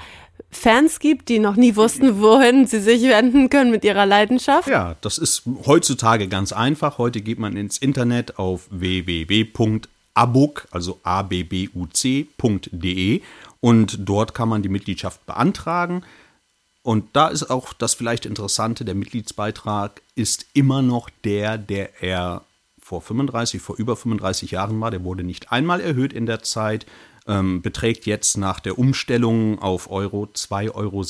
Fans 0.51 0.99
gibt, 0.99 1.29
die 1.29 1.41
noch 1.41 1.57
nie 1.57 1.77
wussten, 1.77 2.23
wohin 2.23 2.67
sie 2.67 2.81
sich 2.81 3.03
wenden 3.03 3.51
können 3.51 3.71
mit 3.71 3.85
ihrer 3.85 4.07
Leidenschaft? 4.07 4.67
Ja, 4.67 4.97
das 5.03 5.19
ist 5.19 5.43
heutzutage 5.67 6.27
ganz 6.29 6.53
einfach. 6.53 6.97
Heute 6.97 7.21
geht 7.21 7.39
man 7.39 7.55
ins 7.55 7.77
Internet 7.77 8.39
auf 8.39 8.67
www.abuk, 8.71 10.69
also 10.71 11.01
abbuc.de 11.03 11.61
und 13.61 14.09
dort 14.09 14.33
kann 14.33 14.49
man 14.49 14.63
die 14.63 14.71
Mitgliedschaft 14.71 15.27
beantragen. 15.27 16.03
Und 16.89 17.05
da 17.13 17.29
ist 17.29 17.51
auch 17.51 17.75
das 17.75 17.93
vielleicht 17.93 18.25
Interessante, 18.25 18.83
der 18.83 18.95
Mitgliedsbeitrag 18.95 20.01
ist 20.15 20.47
immer 20.55 20.81
noch 20.81 21.11
der, 21.23 21.59
der 21.59 22.03
er 22.03 22.47
vor 22.81 23.03
35, 23.03 23.61
vor 23.61 23.77
über 23.77 23.95
35 23.95 24.53
Jahren 24.53 24.81
war. 24.81 24.91
Der 24.91 25.05
wurde 25.05 25.23
nicht 25.23 25.53
einmal 25.53 25.83
erhöht 25.83 26.15
in 26.15 26.25
der 26.25 26.43
Zeit, 26.43 26.87
ähm, 27.27 27.61
beträgt 27.61 28.07
jetzt 28.07 28.39
nach 28.39 28.59
der 28.59 28.79
Umstellung 28.79 29.59
auf 29.59 29.91
Euro 29.91 30.31
2,60 30.33 30.71
Euro 30.75 31.05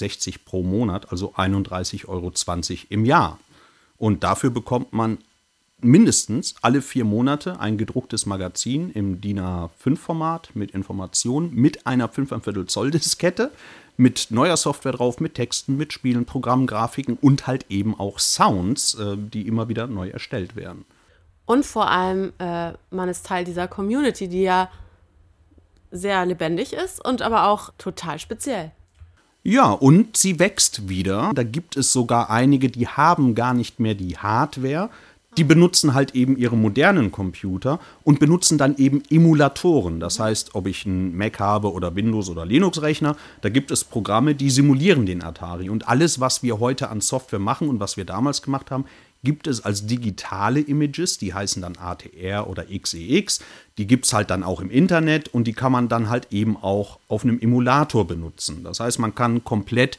pro 0.44 0.64
Monat, 0.64 1.12
also 1.12 1.34
31,20 1.34 2.08
Euro 2.08 2.32
im 2.88 3.04
Jahr. 3.04 3.38
Und 3.98 4.24
dafür 4.24 4.50
bekommt 4.50 4.92
man 4.92 5.18
mindestens 5.80 6.54
alle 6.62 6.82
vier 6.82 7.04
Monate 7.04 7.60
ein 7.60 7.78
gedrucktes 7.78 8.26
Magazin 8.26 8.90
im 8.90 9.20
DIN 9.20 9.40
A5-Format 9.40 10.50
mit 10.54 10.72
Informationen 10.72 11.54
mit 11.54 11.86
einer 11.86 12.08
5,25 12.08 12.66
Zoll 12.66 12.90
Diskette 12.90 13.50
mit 13.96 14.28
neuer 14.30 14.56
Software 14.56 14.92
drauf, 14.92 15.20
mit 15.20 15.34
Texten, 15.34 15.76
mit 15.76 15.92
Spielen, 15.92 16.24
Programmen, 16.24 16.66
Grafiken 16.66 17.18
und 17.20 17.46
halt 17.46 17.66
eben 17.68 17.98
auch 17.98 18.20
Sounds, 18.20 18.94
äh, 18.94 19.16
die 19.16 19.46
immer 19.46 19.68
wieder 19.68 19.86
neu 19.88 20.08
erstellt 20.08 20.56
werden. 20.56 20.84
Und 21.46 21.66
vor 21.66 21.90
allem, 21.90 22.32
äh, 22.38 22.72
man 22.90 23.08
ist 23.08 23.26
Teil 23.26 23.44
dieser 23.44 23.66
Community, 23.66 24.28
die 24.28 24.42
ja 24.42 24.70
sehr 25.90 26.24
lebendig 26.26 26.74
ist 26.74 27.04
und 27.04 27.22
aber 27.22 27.48
auch 27.48 27.70
total 27.76 28.18
speziell. 28.18 28.70
Ja, 29.42 29.70
und 29.70 30.16
sie 30.16 30.38
wächst 30.38 30.88
wieder. 30.88 31.32
Da 31.34 31.42
gibt 31.42 31.76
es 31.76 31.92
sogar 31.92 32.28
einige, 32.30 32.68
die 32.68 32.86
haben 32.86 33.34
gar 33.34 33.54
nicht 33.54 33.80
mehr 33.80 33.94
die 33.94 34.18
Hardware, 34.18 34.90
die 35.38 35.44
benutzen 35.44 35.94
halt 35.94 36.16
eben 36.16 36.36
ihre 36.36 36.56
modernen 36.56 37.12
Computer 37.12 37.78
und 38.02 38.18
benutzen 38.18 38.58
dann 38.58 38.76
eben 38.76 39.04
Emulatoren. 39.08 40.00
Das 40.00 40.18
heißt, 40.18 40.56
ob 40.56 40.66
ich 40.66 40.84
einen 40.84 41.16
Mac 41.16 41.38
habe 41.38 41.72
oder 41.72 41.94
Windows- 41.94 42.28
oder 42.28 42.44
Linux-Rechner, 42.44 43.16
da 43.40 43.48
gibt 43.48 43.70
es 43.70 43.84
Programme, 43.84 44.34
die 44.34 44.50
simulieren 44.50 45.06
den 45.06 45.22
Atari. 45.22 45.70
Und 45.70 45.86
alles, 45.86 46.18
was 46.18 46.42
wir 46.42 46.58
heute 46.58 46.90
an 46.90 47.00
Software 47.00 47.38
machen 47.38 47.68
und 47.68 47.78
was 47.78 47.96
wir 47.96 48.04
damals 48.04 48.42
gemacht 48.42 48.72
haben, 48.72 48.84
gibt 49.22 49.46
es 49.46 49.64
als 49.64 49.86
digitale 49.86 50.60
Images, 50.60 51.18
die 51.18 51.32
heißen 51.32 51.62
dann 51.62 51.76
ATR 51.76 52.48
oder 52.48 52.64
XEX. 52.64 53.40
E 53.40 53.44
die 53.78 53.86
gibt 53.86 54.06
es 54.06 54.12
halt 54.12 54.30
dann 54.30 54.42
auch 54.42 54.60
im 54.60 54.70
Internet 54.70 55.28
und 55.28 55.44
die 55.44 55.52
kann 55.52 55.70
man 55.70 55.88
dann 55.88 56.08
halt 56.08 56.28
eben 56.32 56.56
auch 56.56 56.98
auf 57.06 57.22
einem 57.22 57.38
Emulator 57.38 58.06
benutzen. 58.08 58.64
Das 58.64 58.80
heißt, 58.80 58.98
man 58.98 59.14
kann 59.14 59.44
komplett 59.44 59.98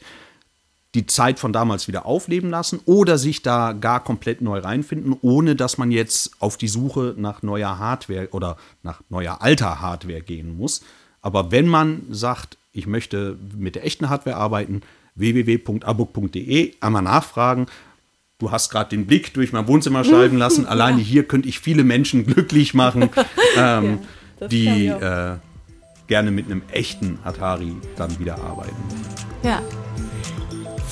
die 0.94 1.06
Zeit 1.06 1.38
von 1.38 1.52
damals 1.52 1.86
wieder 1.86 2.04
aufleben 2.04 2.50
lassen 2.50 2.80
oder 2.84 3.16
sich 3.16 3.42
da 3.42 3.72
gar 3.72 4.02
komplett 4.02 4.40
neu 4.40 4.58
reinfinden, 4.58 5.16
ohne 5.20 5.54
dass 5.54 5.78
man 5.78 5.90
jetzt 5.90 6.32
auf 6.40 6.56
die 6.56 6.68
Suche 6.68 7.14
nach 7.16 7.42
neuer 7.42 7.78
Hardware 7.78 8.28
oder 8.32 8.56
nach 8.82 9.00
neuer 9.08 9.40
alter 9.40 9.80
Hardware 9.80 10.20
gehen 10.20 10.56
muss. 10.56 10.82
Aber 11.22 11.52
wenn 11.52 11.68
man 11.68 12.02
sagt, 12.10 12.56
ich 12.72 12.86
möchte 12.86 13.38
mit 13.56 13.76
der 13.76 13.84
echten 13.84 14.08
Hardware 14.08 14.36
arbeiten, 14.36 14.82
www.abuk.de, 15.14 16.74
einmal 16.80 17.02
nachfragen. 17.02 17.66
Du 18.38 18.50
hast 18.50 18.70
gerade 18.70 18.90
den 18.90 19.06
Blick 19.06 19.34
durch 19.34 19.52
mein 19.52 19.66
Wohnzimmer 19.68 20.02
schreiben 20.02 20.36
lassen. 20.38 20.66
Alleine 20.66 21.00
hier 21.00 21.24
könnte 21.24 21.48
ich 21.48 21.60
viele 21.60 21.84
Menschen 21.84 22.26
glücklich 22.26 22.74
machen, 22.74 23.10
ähm, 23.56 23.98
ja, 24.40 24.48
die 24.48 24.86
äh, 24.86 25.36
gerne 26.06 26.30
mit 26.30 26.46
einem 26.46 26.62
echten 26.72 27.18
Atari 27.22 27.74
dann 27.96 28.18
wieder 28.18 28.38
arbeiten. 28.38 28.82
Ja. 29.42 29.62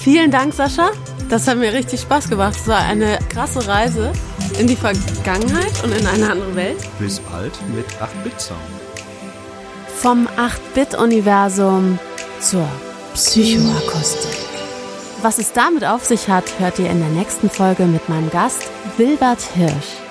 Vielen 0.01 0.31
Dank, 0.31 0.55
Sascha. 0.55 0.91
Das 1.29 1.47
hat 1.49 1.59
mir 1.59 1.73
richtig 1.73 2.01
Spaß 2.01 2.31
gemacht. 2.31 2.57
Es 2.59 2.69
war 2.69 2.79
eine 2.79 3.19
krasse 3.29 3.67
Reise 3.67 4.13
in 4.59 4.67
die 4.67 4.77
Vergangenheit 4.77 5.73
und 5.85 5.93
in 5.93 6.07
eine 6.07 6.31
andere 6.31 6.55
Welt. 6.55 6.79
Bis 6.99 7.21
bald 7.21 7.53
mit 7.75 7.87
8-Bit-Sound. 8.01 8.61
Vom 9.97 10.29
8-Bit-Universum 10.29 11.99
zur 12.41 12.67
Psychoakustik. 13.15 14.39
Was 15.21 15.39
es 15.39 15.53
damit 15.53 15.85
auf 15.85 16.05
sich 16.05 16.29
hat, 16.29 16.45
hört 16.59 16.79
ihr 16.79 16.89
in 16.89 17.01
der 17.01 17.11
nächsten 17.11 17.51
Folge 17.51 17.85
mit 17.85 18.09
meinem 18.09 18.31
Gast 18.31 18.63
Wilbert 18.97 19.43
Hirsch. 19.55 20.08